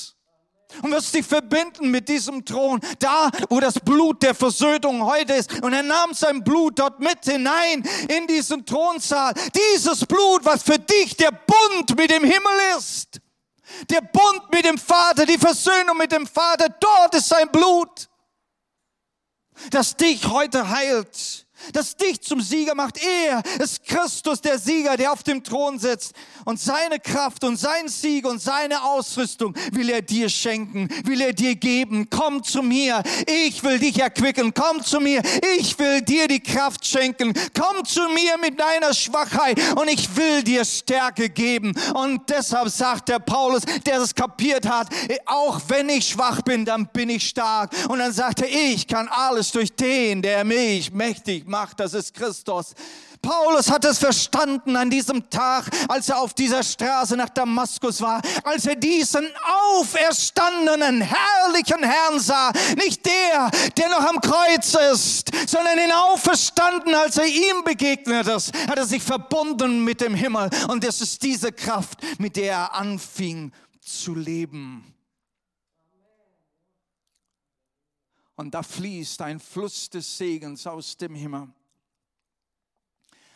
[0.81, 5.61] und wirst dich verbinden mit diesem Thron, da wo das Blut der Versöhnung heute ist.
[5.61, 9.33] Und er nahm sein Blut dort mit hinein in diesen Thronsaal.
[9.73, 13.21] Dieses Blut, was für dich der Bund mit dem Himmel ist.
[13.89, 18.07] Der Bund mit dem Vater, die Versöhnung mit dem Vater, dort ist sein Blut,
[19.71, 22.97] das dich heute heilt das dich zum Sieger macht.
[23.03, 26.13] Er ist Christus, der Sieger, der auf dem Thron sitzt.
[26.45, 31.33] Und seine Kraft und sein Sieg und seine Ausrüstung will er dir schenken, will er
[31.33, 32.07] dir geben.
[32.09, 34.53] Komm zu mir, ich will dich erquicken.
[34.53, 35.21] Komm zu mir,
[35.57, 37.33] ich will dir die Kraft schenken.
[37.59, 41.73] Komm zu mir mit deiner Schwachheit und ich will dir Stärke geben.
[41.95, 44.87] Und deshalb sagt der Paulus, der es kapiert hat,
[45.25, 47.71] auch wenn ich schwach bin, dann bin ich stark.
[47.89, 51.79] Und dann sagt er, ich kann alles durch den, der mich mächtig macht.
[51.79, 52.75] Das ist Christus.
[53.25, 58.21] Paulus hat es verstanden an diesem Tag, als er auf dieser Straße nach Damaskus war,
[58.43, 59.27] als er diesen
[59.73, 62.51] auferstandenen, herrlichen Herrn sah.
[62.77, 68.55] Nicht der, der noch am Kreuz ist, sondern den Auferstanden, als er ihm begegnet ist,
[68.67, 70.51] hat er sich verbunden mit dem Himmel.
[70.67, 74.93] Und es ist diese Kraft, mit der er anfing zu leben.
[78.35, 81.47] Und da fließt ein Fluss des Segens aus dem Himmel.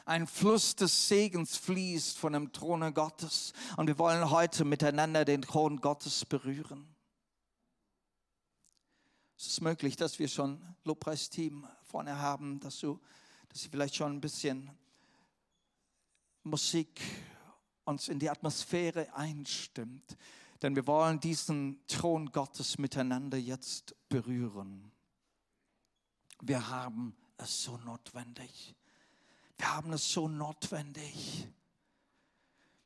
[0.09, 3.53] Ein Fluss des Segens fließt von dem Throne Gottes.
[3.77, 6.95] Und wir wollen heute miteinander den Thron Gottes berühren.
[9.37, 12.99] Es ist möglich, dass wir schon Lobpreisteam vorne haben, dass, du,
[13.49, 14.71] dass sie vielleicht schon ein bisschen
[16.41, 16.99] Musik
[17.83, 20.17] uns in die Atmosphäre einstimmt.
[20.63, 24.91] Denn wir wollen diesen Thron Gottes miteinander jetzt berühren.
[26.41, 28.73] Wir haben es so notwendig.
[29.59, 31.47] Wir haben es so notwendig.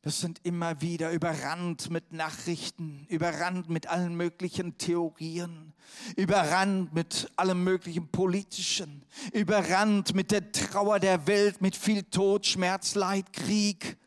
[0.02, 5.74] Wir sind immer wieder überrannt mit Nachrichten, überrannt mit allen möglichen Theorien,
[6.18, 12.96] überrannt mit allem möglichen Politischen, überrannt mit der Trauer der Welt, mit viel Tod, Schmerz,
[12.96, 13.98] Leid, Krieg.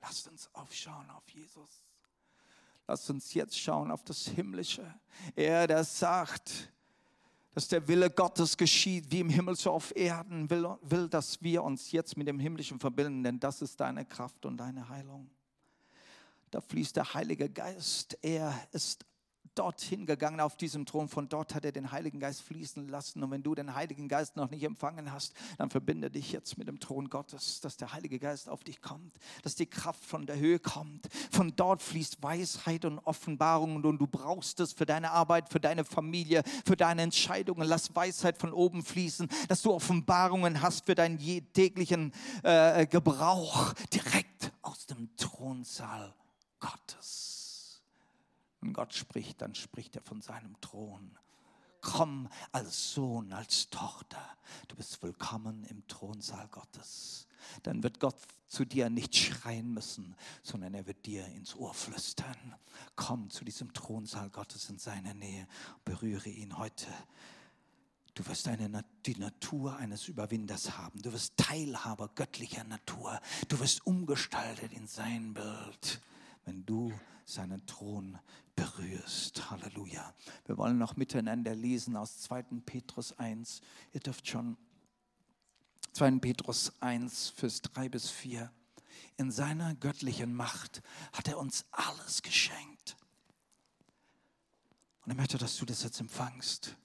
[0.00, 1.82] Lasst uns aufschauen auf Jesus.
[2.86, 4.94] Lasst uns jetzt schauen auf das Himmlische.
[5.34, 6.72] Er, der sagt,
[7.54, 11.62] dass der Wille Gottes geschieht, wie im Himmel so auf Erden, will, will, dass wir
[11.62, 15.30] uns jetzt mit dem Himmlischen verbinden, denn das ist deine Kraft und deine Heilung.
[16.50, 18.18] Da fließt der Heilige Geist.
[18.22, 19.04] Er ist
[19.54, 21.08] dorthin gegangen auf diesem Thron.
[21.08, 23.22] Von dort hat er den Heiligen Geist fließen lassen.
[23.22, 26.68] Und wenn du den Heiligen Geist noch nicht empfangen hast, dann verbinde dich jetzt mit
[26.68, 30.38] dem Thron Gottes, dass der Heilige Geist auf dich kommt, dass die Kraft von der
[30.38, 31.08] Höhe kommt.
[31.30, 35.84] Von dort fließt Weisheit und Offenbarung und du brauchst es für deine Arbeit, für deine
[35.84, 37.66] Familie, für deine Entscheidungen.
[37.66, 41.18] Lass Weisheit von oben fließen, dass du Offenbarungen hast für deinen
[41.52, 42.12] täglichen
[42.42, 46.14] äh, Gebrauch direkt aus dem Thronsaal
[46.60, 47.31] Gottes.
[48.62, 51.18] Wenn Gott spricht, dann spricht er von seinem Thron.
[51.80, 54.24] Komm als Sohn, als Tochter.
[54.68, 57.26] Du bist willkommen im Thronsaal Gottes.
[57.64, 58.14] Dann wird Gott
[58.46, 62.54] zu dir nicht schreien müssen, sondern er wird dir ins Ohr flüstern.
[62.94, 65.48] Komm zu diesem Thronsaal Gottes in seiner Nähe.
[65.84, 66.86] Berühre ihn heute.
[68.14, 71.02] Du wirst eine, die Natur eines Überwinders haben.
[71.02, 73.20] Du wirst Teilhaber göttlicher Natur.
[73.48, 76.00] Du wirst umgestaltet in sein Bild,
[76.44, 76.92] wenn du
[77.24, 78.18] seinen Thron
[78.62, 79.50] berührst.
[79.50, 80.14] Halleluja.
[80.46, 82.42] Wir wollen noch miteinander lesen aus 2.
[82.64, 83.60] Petrus 1.
[83.92, 84.56] Ihr dürft schon
[85.92, 86.18] 2.
[86.18, 88.52] Petrus 1, Vers 3 bis 4.
[89.16, 92.96] In seiner göttlichen Macht hat er uns alles geschenkt.
[95.04, 96.76] Und er möchte, dass du das jetzt empfangst.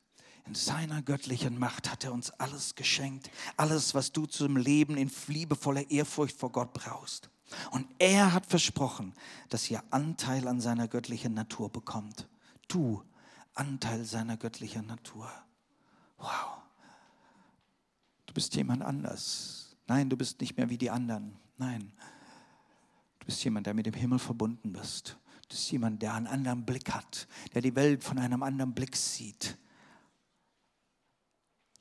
[0.48, 3.30] In seiner göttlichen Macht hat er uns alles geschenkt.
[3.56, 7.30] Alles, was du zum Leben in liebevoller Ehrfurcht vor Gott brauchst.
[7.72, 9.14] Und er hat versprochen,
[9.50, 12.28] dass ihr Anteil an seiner göttlichen Natur bekommt.
[12.68, 13.04] Du,
[13.54, 15.32] Anteil seiner göttlichen Natur.
[16.18, 16.62] Wow.
[18.26, 19.76] Du bist jemand anders.
[19.88, 21.38] Nein, du bist nicht mehr wie die anderen.
[21.58, 21.94] Nein.
[23.20, 25.18] Du bist jemand, der mit dem Himmel verbunden bist.
[25.44, 28.96] Du bist jemand, der einen anderen Blick hat, der die Welt von einem anderen Blick
[28.96, 29.58] sieht.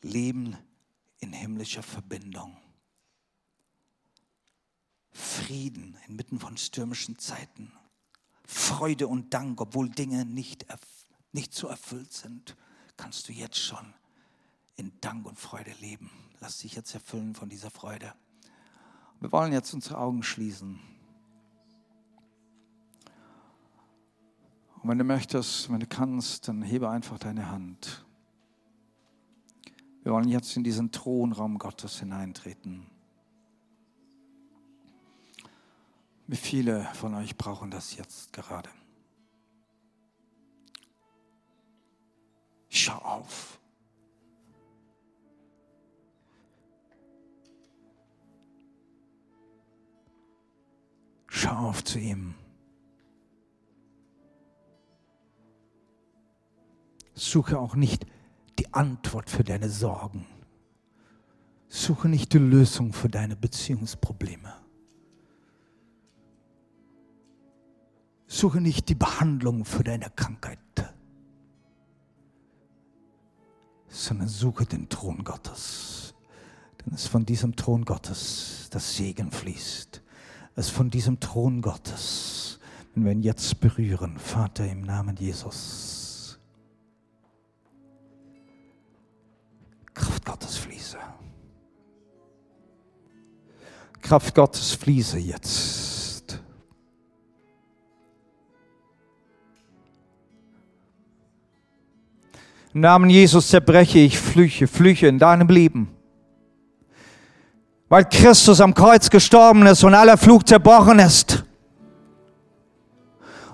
[0.03, 0.57] Leben
[1.19, 2.57] in himmlischer Verbindung.
[5.17, 7.73] Frieden inmitten von stürmischen Zeiten.
[8.45, 10.67] Freude und Dank, obwohl Dinge nicht,
[11.33, 12.57] nicht so erfüllt sind,
[12.97, 13.95] kannst du jetzt schon
[14.77, 16.11] in Dank und Freude leben.
[16.41, 18.13] Lass dich jetzt erfüllen von dieser Freude.
[19.21, 20.79] Wir wollen jetzt unsere Augen schließen.
[24.83, 28.05] Und wenn du möchtest, wenn du kannst, dann hebe einfach deine Hand.
[30.03, 32.87] Wir wollen jetzt in diesen Thronraum Gottes hineintreten.
[36.29, 38.69] Wie viele von euch brauchen das jetzt gerade?
[42.69, 43.61] Schau auf.
[51.29, 52.35] Schau auf zu ihm.
[57.15, 58.05] Suche auch nicht
[58.59, 60.27] die Antwort für deine Sorgen.
[61.69, 64.66] Suche nicht die Lösung für deine Beziehungsprobleme.
[68.37, 70.59] Suche nicht die Behandlung für deine Krankheit,
[73.89, 76.15] sondern suche den Thron Gottes.
[76.85, 80.03] Denn es von diesem Thron Gottes das Segen fließt
[80.57, 82.59] es von diesem Thron Gottes,
[82.95, 86.39] wenn wir ihn jetzt berühren, Vater im Namen Jesus.
[89.93, 90.99] Kraft Gottes fließe.
[94.01, 95.76] Kraft Gottes fließe jetzt.
[102.77, 105.89] Im Namen Jesus zerbreche ich Flüche, Flüche in deinem Leben
[107.89, 111.43] weil Christus am Kreuz gestorben ist und aller Fluch zerbrochen ist.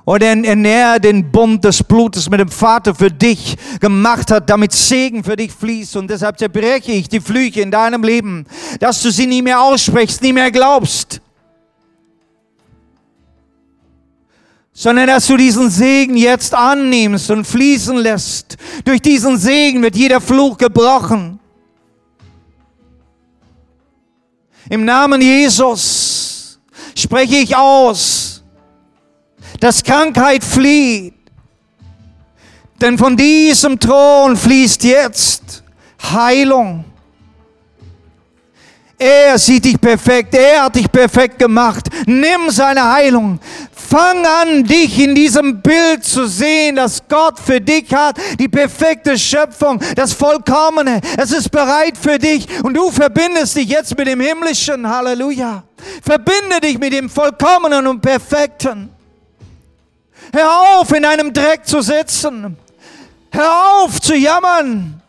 [0.04, 5.22] Und er den Bund des Blutes mit dem Vater für dich gemacht hat, damit Segen
[5.22, 5.94] für dich fließt.
[5.94, 8.44] Und deshalb zerbreche ich die Flüche in deinem Leben,
[8.80, 11.20] dass du sie nie mehr aussprichst, nie mehr glaubst.
[14.72, 18.56] Sondern dass du diesen Segen jetzt annimmst und fließen lässt.
[18.84, 21.38] Durch diesen Segen wird jeder Fluch gebrochen.
[24.70, 26.58] Im Namen Jesus
[26.94, 28.42] spreche ich aus,
[29.60, 31.14] dass Krankheit flieht.
[32.80, 35.62] Denn von diesem Thron fließt jetzt
[36.02, 36.84] Heilung.
[38.98, 41.88] Er sieht dich perfekt, er hat dich perfekt gemacht.
[42.06, 43.40] Nimm seine Heilung.
[43.92, 49.18] Fang an, dich in diesem Bild zu sehen, dass Gott für dich hat, die perfekte
[49.18, 51.02] Schöpfung, das Vollkommene.
[51.18, 54.88] Es ist bereit für dich und du verbindest dich jetzt mit dem Himmlischen.
[54.88, 55.64] Halleluja.
[56.02, 58.88] Verbinde dich mit dem Vollkommenen und Perfekten.
[60.32, 62.56] Hör auf, in einem Dreck zu sitzen.
[63.30, 65.01] Hör auf zu jammern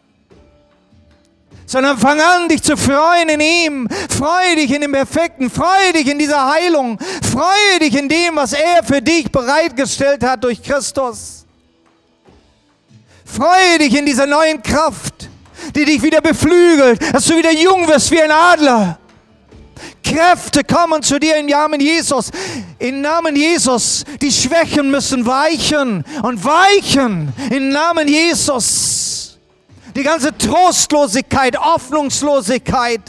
[1.74, 3.88] sondern fang an, dich zu freuen in ihm.
[4.16, 5.50] Freue dich in dem Perfekten.
[5.50, 7.00] Freue dich in dieser Heilung.
[7.32, 11.46] Freue dich in dem, was er für dich bereitgestellt hat durch Christus.
[13.26, 15.28] Freue dich in dieser neuen Kraft,
[15.76, 19.00] die dich wieder beflügelt, dass du wieder jung wirst wie ein Adler.
[20.04, 22.30] Kräfte kommen zu dir im Namen Jesus.
[22.78, 24.04] Im Namen Jesus.
[24.22, 27.34] Die Schwächen müssen weichen und weichen.
[27.50, 29.13] Im Namen Jesus
[29.96, 33.02] die ganze Trostlosigkeit, Hoffnungslosigkeit,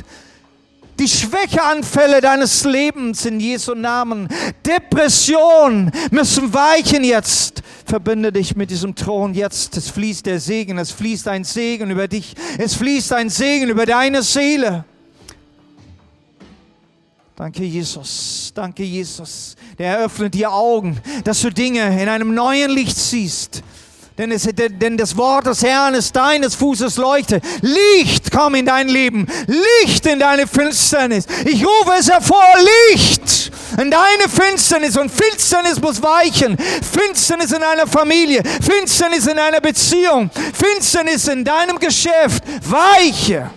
[0.99, 4.29] die Schwächeanfälle deines Lebens in Jesu Namen,
[4.65, 7.63] Depression müssen weichen jetzt.
[7.85, 9.77] Verbinde dich mit diesem Thron jetzt.
[9.77, 13.87] Es fließt der Segen, es fließt ein Segen über dich, es fließt ein Segen über
[13.87, 14.85] deine Seele.
[17.37, 18.53] Danke, Jesus.
[18.55, 19.57] Danke, Jesus.
[19.77, 23.65] Der eröffnet dir Augen, dass du Dinge in einem neuen Licht siehst
[24.17, 27.41] denn, es, denn das Wort des Herrn ist deines Fußes Leuchte.
[27.63, 29.27] Licht komm in dein Leben.
[29.83, 31.27] Licht in deine Finsternis.
[31.45, 32.45] Ich rufe es hervor.
[32.93, 34.97] Licht in deine Finsternis.
[34.97, 36.57] Und Finsternis muss weichen.
[36.57, 38.43] Finsternis in deiner Familie.
[38.45, 40.31] Finsternis in deiner Beziehung.
[40.31, 42.45] Finsternis in deinem Geschäft.
[42.63, 43.51] Weiche.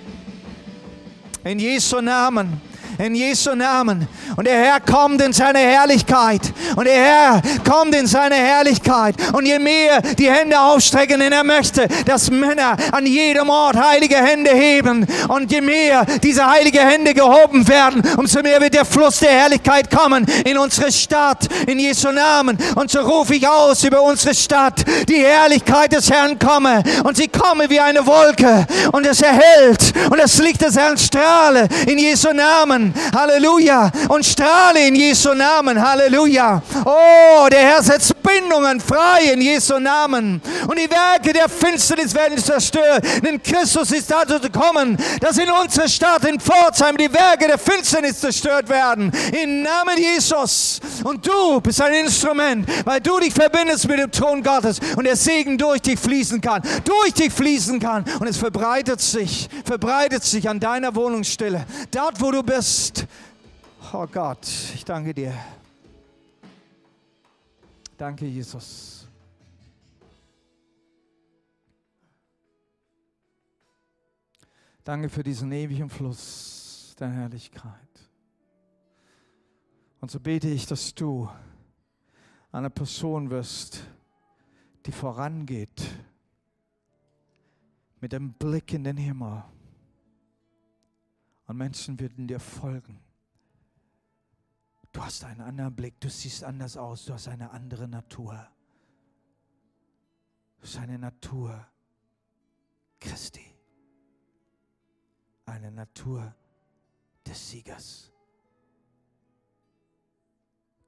[1.44, 2.67] In Jesu Namen
[2.98, 4.08] in Jesu Namen.
[4.36, 6.42] Und der Herr kommt in seine Herrlichkeit.
[6.76, 9.16] Und der Herr kommt in seine Herrlichkeit.
[9.34, 14.18] Und je mehr die Hände aufstrecken, denn er möchte, dass Männer an jedem Ort heilige
[14.18, 15.06] Hände heben.
[15.28, 19.92] Und je mehr diese heilige Hände gehoben werden, umso mehr wird der Fluss der Herrlichkeit
[19.92, 22.58] kommen in unsere Stadt, in Jesu Namen.
[22.76, 26.84] Und so rufe ich aus über unsere Stadt, die Herrlichkeit des Herrn komme.
[27.04, 28.66] Und sie komme wie eine Wolke.
[28.92, 29.94] Und es erhält.
[30.10, 32.87] Und das Licht des Herrn strahle in Jesu Namen.
[33.16, 36.62] Halleluja, und strahle in Jesu Namen, Halleluja.
[36.86, 40.42] Oh, der Herr setzt Bindungen frei in Jesu Namen.
[40.68, 45.88] Und die Werke der Finsternis werden zerstört, denn Christus ist dazu gekommen, dass in unserer
[45.88, 49.12] Stadt, in Pforzheim, die Werke der Finsternis zerstört werden.
[49.42, 50.80] Im Namen Jesus.
[51.04, 55.16] Und du bist ein Instrument, weil du dich verbindest mit dem Thron Gottes und der
[55.16, 60.50] Segen durch dich fließen kann, durch dich fließen kann und es verbreitet sich, verbreitet sich
[60.50, 62.77] an deiner Wohnungsstelle, dort wo du bist.
[63.94, 65.34] Oh Gott, ich danke dir.
[67.98, 69.08] Danke, Jesus.
[74.84, 77.74] Danke für diesen ewigen Fluss der Herrlichkeit.
[80.00, 81.30] Und so bete ich, dass du
[82.52, 83.84] eine Person wirst,
[84.86, 85.82] die vorangeht
[88.00, 89.44] mit dem Blick in den Himmel.
[91.48, 93.00] Und Menschen würden dir folgen.
[94.92, 98.48] Du hast einen anderen Blick, du siehst anders aus, du hast eine andere Natur.
[100.58, 101.66] Du hast eine Natur
[103.00, 103.46] Christi.
[105.46, 106.36] Eine Natur
[107.26, 108.12] des Siegers.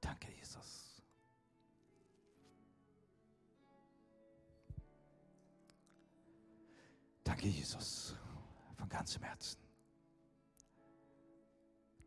[0.01, 1.01] Danke, Jesus.
[7.23, 8.15] Danke, Jesus,
[8.75, 9.61] von ganzem Herzen,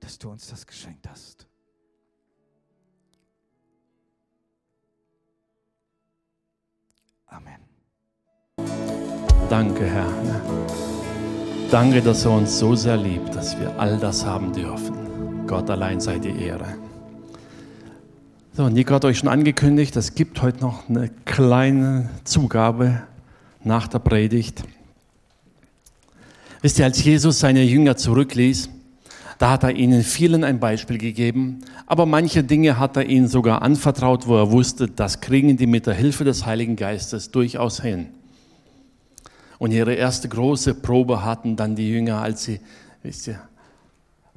[0.02, 1.46] dass du uns das geschenkt hast.
[7.26, 7.60] Amen.
[9.48, 10.12] Danke, Herr.
[11.70, 15.46] Danke, dass er uns so sehr liebt, dass wir all das haben dürfen.
[15.46, 16.74] Gott allein sei die Ehre.
[18.54, 23.02] So, Nico hat euch schon angekündigt, es gibt heute noch eine kleine Zugabe
[23.64, 24.64] nach der Predigt.
[26.60, 28.68] Wisst ihr, als Jesus seine Jünger zurückließ,
[29.42, 33.60] da hat er ihnen vielen ein Beispiel gegeben, aber manche Dinge hat er ihnen sogar
[33.62, 38.06] anvertraut, wo er wusste, das kriegen die mit der Hilfe des Heiligen Geistes durchaus hin.
[39.58, 42.60] Und ihre erste große Probe hatten dann die Jünger, als sie,
[43.02, 43.40] wisst ihr,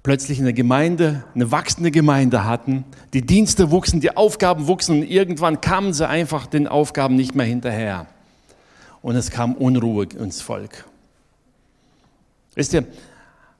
[0.01, 2.83] plötzlich eine Gemeinde, eine wachsende Gemeinde hatten.
[3.13, 7.45] Die Dienste wuchsen, die Aufgaben wuchsen und irgendwann kamen sie einfach den Aufgaben nicht mehr
[7.45, 8.07] hinterher.
[9.03, 10.85] Und es kam Unruhe ins Volk.
[12.55, 12.85] Wisst ihr,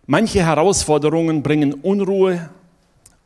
[0.08, 2.49] manche Herausforderungen bringen Unruhe,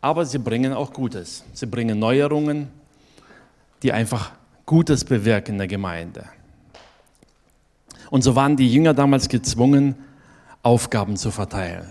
[0.01, 1.43] aber sie bringen auch Gutes.
[1.53, 2.69] Sie bringen Neuerungen,
[3.83, 4.31] die einfach
[4.65, 6.25] Gutes bewirken in der Gemeinde.
[8.09, 9.95] Und so waren die Jünger damals gezwungen,
[10.63, 11.87] Aufgaben zu verteilen.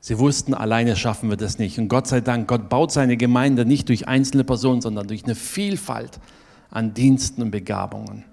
[0.00, 1.78] Sie wussten, alleine schaffen wir das nicht.
[1.78, 5.36] Und Gott sei Dank, Gott baut seine Gemeinde nicht durch einzelne Personen, sondern durch eine
[5.36, 6.18] Vielfalt
[6.70, 8.24] an Diensten und Begabungen.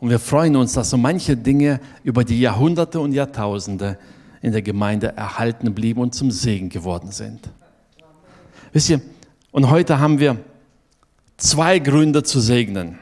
[0.00, 3.98] Und wir freuen uns, dass so manche Dinge über die Jahrhunderte und Jahrtausende
[4.42, 7.48] in der Gemeinde erhalten blieben und zum Segen geworden sind.
[8.72, 9.00] Wisst ihr,
[9.50, 10.38] und heute haben wir
[11.36, 12.98] zwei Gründe zu segnen.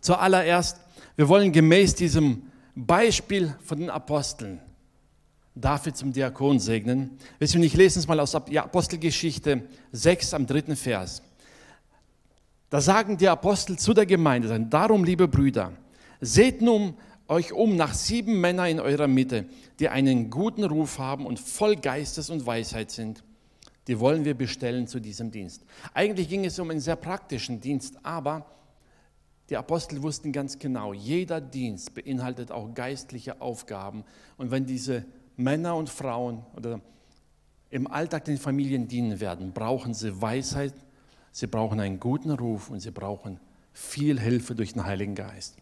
[0.00, 0.80] Zuallererst,
[1.16, 2.42] wir wollen gemäß diesem
[2.74, 4.60] Beispiel von den Aposteln
[5.54, 7.16] David zum Diakon segnen.
[7.38, 11.22] Wisst ihr, ich lese es mal aus Apostelgeschichte 6 am dritten Vers.
[12.70, 15.72] Da sagen die Apostel zu der Gemeinde, darum, liebe Brüder,
[16.20, 16.94] seht nun
[17.28, 19.46] euch um nach sieben Männern in eurer Mitte,
[19.78, 23.24] die einen guten Ruf haben und voll Geistes und Weisheit sind.
[23.86, 25.64] Die wollen wir bestellen zu diesem Dienst.
[25.92, 28.46] Eigentlich ging es um einen sehr praktischen Dienst, aber
[29.50, 34.04] die Apostel wussten ganz genau, jeder Dienst beinhaltet auch geistliche Aufgaben.
[34.38, 35.04] Und wenn diese
[35.36, 36.80] Männer und Frauen oder
[37.68, 40.74] im Alltag den Familien dienen werden, brauchen sie Weisheit,
[41.30, 43.38] sie brauchen einen guten Ruf und sie brauchen
[43.72, 45.56] viel Hilfe durch den Heiligen Geist.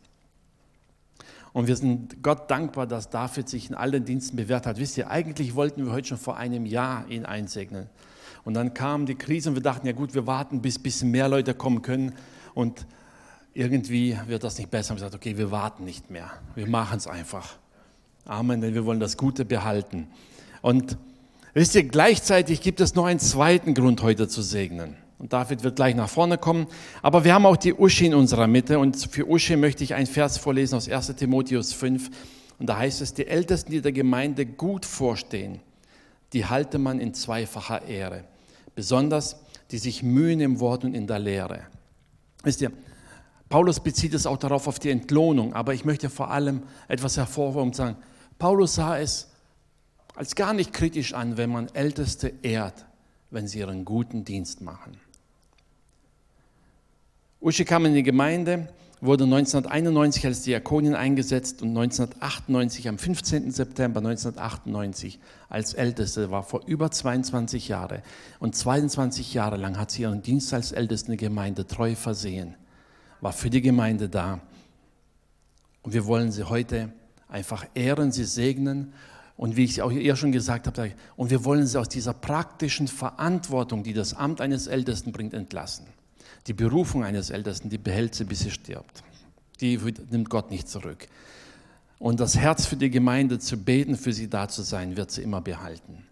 [1.53, 4.79] Und wir sind Gott dankbar, dass David sich in allen Diensten bewährt hat.
[4.79, 7.89] Wisst ihr, eigentlich wollten wir heute schon vor einem Jahr ihn einsegnen.
[8.45, 11.11] Und dann kam die Krise und wir dachten, ja gut, wir warten, bis ein bisschen
[11.11, 12.15] mehr Leute kommen können.
[12.55, 12.87] Und
[13.55, 14.89] irgendwie wird das nicht besser.
[14.89, 16.31] Wir haben gesagt, okay, wir warten nicht mehr.
[16.55, 17.57] Wir machen es einfach.
[18.25, 20.09] Amen, denn wir wollen das Gute behalten.
[20.63, 20.97] Und
[21.53, 24.97] wisst ihr, gleichzeitig gibt es noch einen zweiten Grund, heute zu segnen.
[25.23, 26.67] Und David wird gleich nach vorne kommen.
[27.01, 28.79] Aber wir haben auch die Uschi in unserer Mitte.
[28.79, 32.11] Und für Uschi möchte ich einen Vers vorlesen aus 1 Timotheus 5.
[32.59, 35.61] Und da heißt es, die Ältesten, die der Gemeinde gut vorstehen,
[36.35, 38.25] die halte man in zweifacher Ehre.
[38.75, 39.37] Besonders
[39.73, 41.63] die sich mühen im Wort und in der Lehre.
[42.43, 42.71] Wisst ihr,
[43.49, 47.69] Paulus bezieht es auch darauf auf die Entlohnung, aber ich möchte vor allem etwas hervorheben
[47.69, 47.97] und sagen,
[48.39, 49.31] Paulus sah es
[50.15, 52.85] als gar nicht kritisch an, wenn man Älteste ehrt,
[53.31, 54.99] wenn sie ihren guten Dienst machen.
[57.43, 58.69] Uschi kam in die Gemeinde,
[59.01, 63.51] wurde 1991 als Diakonin eingesetzt und 1998, am 15.
[63.51, 65.19] September 1998,
[65.49, 68.03] als Älteste, war vor über 22 Jahren.
[68.39, 72.55] Und 22 Jahre lang hat sie ihren Dienst als Älteste in der Gemeinde treu versehen,
[73.21, 74.39] war für die Gemeinde da.
[75.83, 76.93] Und wir wollen sie heute
[77.27, 78.93] einfach ehren, sie segnen.
[79.37, 82.87] Und wie ich auch ihr schon gesagt habe, und wir wollen sie aus dieser praktischen
[82.87, 85.87] Verantwortung, die das Amt eines Ältesten bringt, entlassen.
[86.47, 89.03] Die Berufung eines Ältesten, die behält sie, bis sie stirbt.
[89.61, 89.79] Die
[90.11, 91.07] nimmt Gott nicht zurück.
[91.99, 95.23] Und das Herz für die Gemeinde zu beten, für sie da zu sein, wird sie
[95.23, 96.05] immer behalten.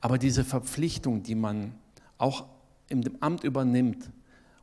[0.00, 1.74] Aber diese Verpflichtung, die man
[2.16, 2.46] auch
[2.88, 4.08] im Amt übernimmt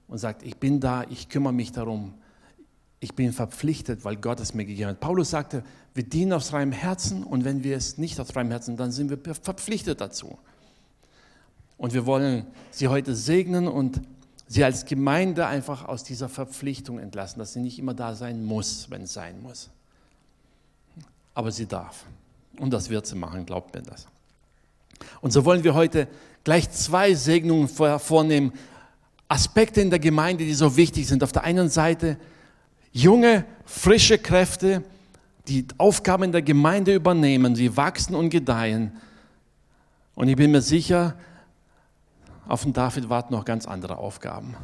[0.08, 2.16] und sagt, ich bin da, ich kümmere mich darum,
[3.00, 5.00] ich bin verpflichtet, weil Gott es mir gegeben hat.
[5.00, 5.64] Paulus sagte,
[5.94, 9.10] wir dienen aus reinem Herzen und wenn wir es nicht aus reinem Herzen, dann sind
[9.10, 10.38] wir verpflichtet dazu.
[11.78, 14.02] Und wir wollen sie heute segnen und
[14.48, 18.90] sie als Gemeinde einfach aus dieser Verpflichtung entlassen, dass sie nicht immer da sein muss,
[18.90, 19.70] wenn es sein muss.
[21.34, 22.06] Aber sie darf.
[22.58, 24.08] Und das wird sie machen, glaubt mir das.
[25.22, 26.08] Und so wollen wir heute
[26.44, 28.54] gleich zwei Segnungen vornehmen,
[29.28, 31.24] Aspekte in der Gemeinde, die so wichtig sind.
[31.24, 32.18] Auf der einen Seite
[32.94, 34.84] junge, frische Kräfte,
[35.48, 38.94] die Aufgaben in der Gemeinde übernehmen, sie wachsen und gedeihen.
[40.16, 41.16] Und ich bin mir sicher,
[42.48, 44.56] auf den David warten noch ganz andere Aufgaben.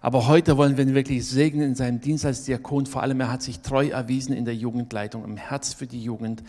[0.00, 2.84] Aber heute wollen wir ihn wirklich segnen in seinem Dienst als Diakon.
[2.84, 6.42] Vor allem, er hat sich treu erwiesen in der Jugendleitung, im Herz für die Jugend.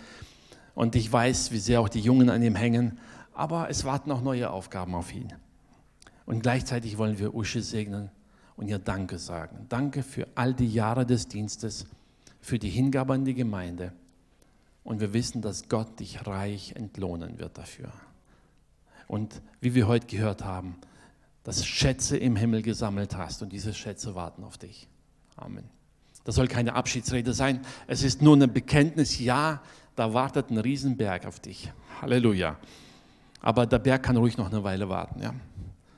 [0.73, 2.97] Und ich weiß, wie sehr auch die Jungen an ihm hängen.
[3.33, 5.31] Aber es warten auch neue Aufgaben auf ihn.
[6.25, 8.09] Und gleichzeitig wollen wir Usche segnen
[8.57, 9.67] und ihr Danke sagen.
[9.69, 11.85] Danke für all die Jahre des Dienstes,
[12.41, 13.93] für die Hingabe an die Gemeinde.
[14.83, 17.91] Und wir wissen, dass Gott dich reich entlohnen wird dafür.
[19.07, 20.75] Und wie wir heute gehört haben,
[21.43, 24.87] dass Schätze im Himmel gesammelt hast und diese Schätze warten auf dich.
[25.35, 25.65] Amen.
[26.23, 27.61] Das soll keine Abschiedsrede sein.
[27.87, 29.19] Es ist nur ein Bekenntnis.
[29.19, 29.61] Ja,
[29.95, 31.71] da wartet ein Riesenberg auf dich.
[32.01, 32.57] Halleluja.
[33.41, 35.21] Aber der Berg kann ruhig noch eine Weile warten.
[35.21, 35.33] Ja?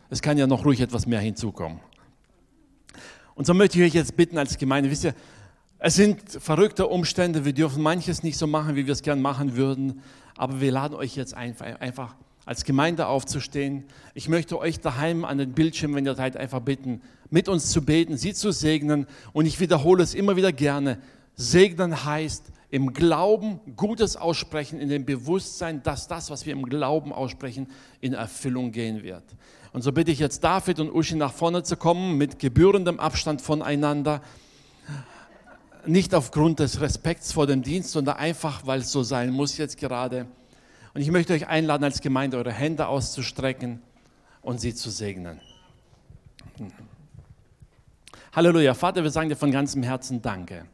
[0.10, 1.80] Es kann ja noch ruhig etwas mehr hinzukommen.
[3.36, 5.14] Und so möchte ich euch jetzt bitten als Gemeinde, wisst ihr,
[5.80, 9.55] es sind verrückte Umstände, wir dürfen manches nicht so machen, wie wir es gern machen
[9.55, 10.01] würden,
[10.36, 12.16] aber wir laden euch jetzt einfach, einfach
[12.48, 13.84] als Gemeinde aufzustehen.
[14.14, 17.84] Ich möchte euch daheim an den Bildschirm, wenn ihr seid, einfach bitten, mit uns zu
[17.84, 19.06] beten, sie zu segnen.
[19.34, 20.98] Und ich wiederhole es immer wieder gerne.
[21.36, 27.12] Segnen heißt im Glauben Gutes aussprechen, in dem Bewusstsein, dass das, was wir im Glauben
[27.12, 27.68] aussprechen,
[28.00, 29.26] in Erfüllung gehen wird.
[29.74, 33.41] Und so bitte ich jetzt David und Uschi nach vorne zu kommen, mit gebührendem Abstand
[33.41, 34.22] voneinander.
[35.86, 39.78] Nicht aufgrund des Respekts vor dem Dienst, sondern einfach, weil es so sein muss jetzt
[39.78, 40.28] gerade.
[40.98, 43.84] Und ich möchte euch einladen, als Gemeinde eure Hände auszustrecken
[44.41, 45.39] und sie zu segnen.
[48.34, 48.74] Halleluja.
[48.74, 50.66] Vater, wir sagen dir von ganzem Herzen Danke.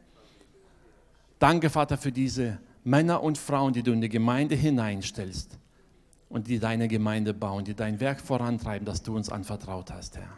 [1.40, 5.60] Danke, Vater, für diese Männer und Frauen, die du in die Gemeinde hineinstellst
[6.30, 10.38] und die deine Gemeinde bauen, die dein Werk vorantreiben, das du uns anvertraut hast, Herr.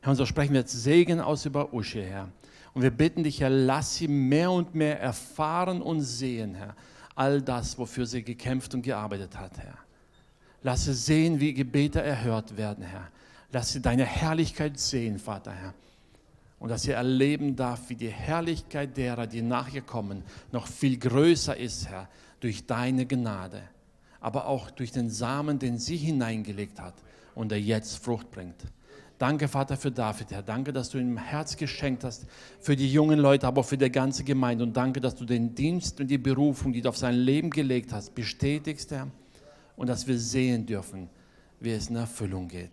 [0.00, 2.30] Herr, und so sprechen wir jetzt Segen aus über Usche, Herr.
[2.72, 6.74] Und wir bitten dich, Herr, lass sie mehr und mehr erfahren und sehen, Herr,
[7.18, 9.78] all das, wofür sie gekämpft und gearbeitet hat, Herr.
[10.62, 13.08] Lass sie sehen, wie Gebete erhört werden, Herr.
[13.52, 15.74] Lass sie deine Herrlichkeit sehen, Vater, Herr.
[16.58, 20.98] Und dass sie erleben darf, wie die Herrlichkeit derer, die nach ihr kommen, noch viel
[20.98, 22.08] größer ist, Herr,
[22.40, 23.62] durch deine Gnade
[24.20, 26.94] aber auch durch den Samen, den sie hineingelegt hat
[27.34, 28.56] und der jetzt Frucht bringt.
[29.18, 30.42] Danke, Vater, für David, Herr.
[30.42, 32.26] Danke, dass du ihm Herz geschenkt hast
[32.60, 34.62] für die jungen Leute, aber auch für die ganze Gemeinde.
[34.62, 37.92] Und danke, dass du den Dienst und die Berufung, die du auf sein Leben gelegt
[37.92, 39.08] hast, bestätigst, Herr.
[39.76, 41.08] Und dass wir sehen dürfen,
[41.58, 42.70] wie es in Erfüllung geht.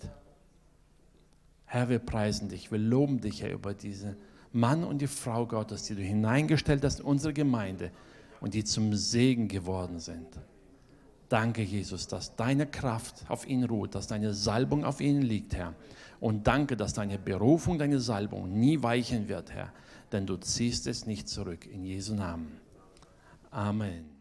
[1.65, 4.15] Herr, wir preisen dich, wir loben dich, Herr, über diese
[4.51, 7.91] Mann und die Frau Gottes, die du hineingestellt hast in unsere Gemeinde
[8.39, 10.27] und die zum Segen geworden sind.
[11.27, 15.73] Danke, Jesus, dass deine Kraft auf ihn ruht, dass deine Salbung auf ihn liegt, Herr.
[16.19, 19.71] Und danke, dass deine Berufung, deine Salbung nie weichen wird, Herr.
[20.11, 21.65] Denn du ziehst es nicht zurück.
[21.65, 22.59] In Jesu Namen.
[23.51, 24.14] Amen.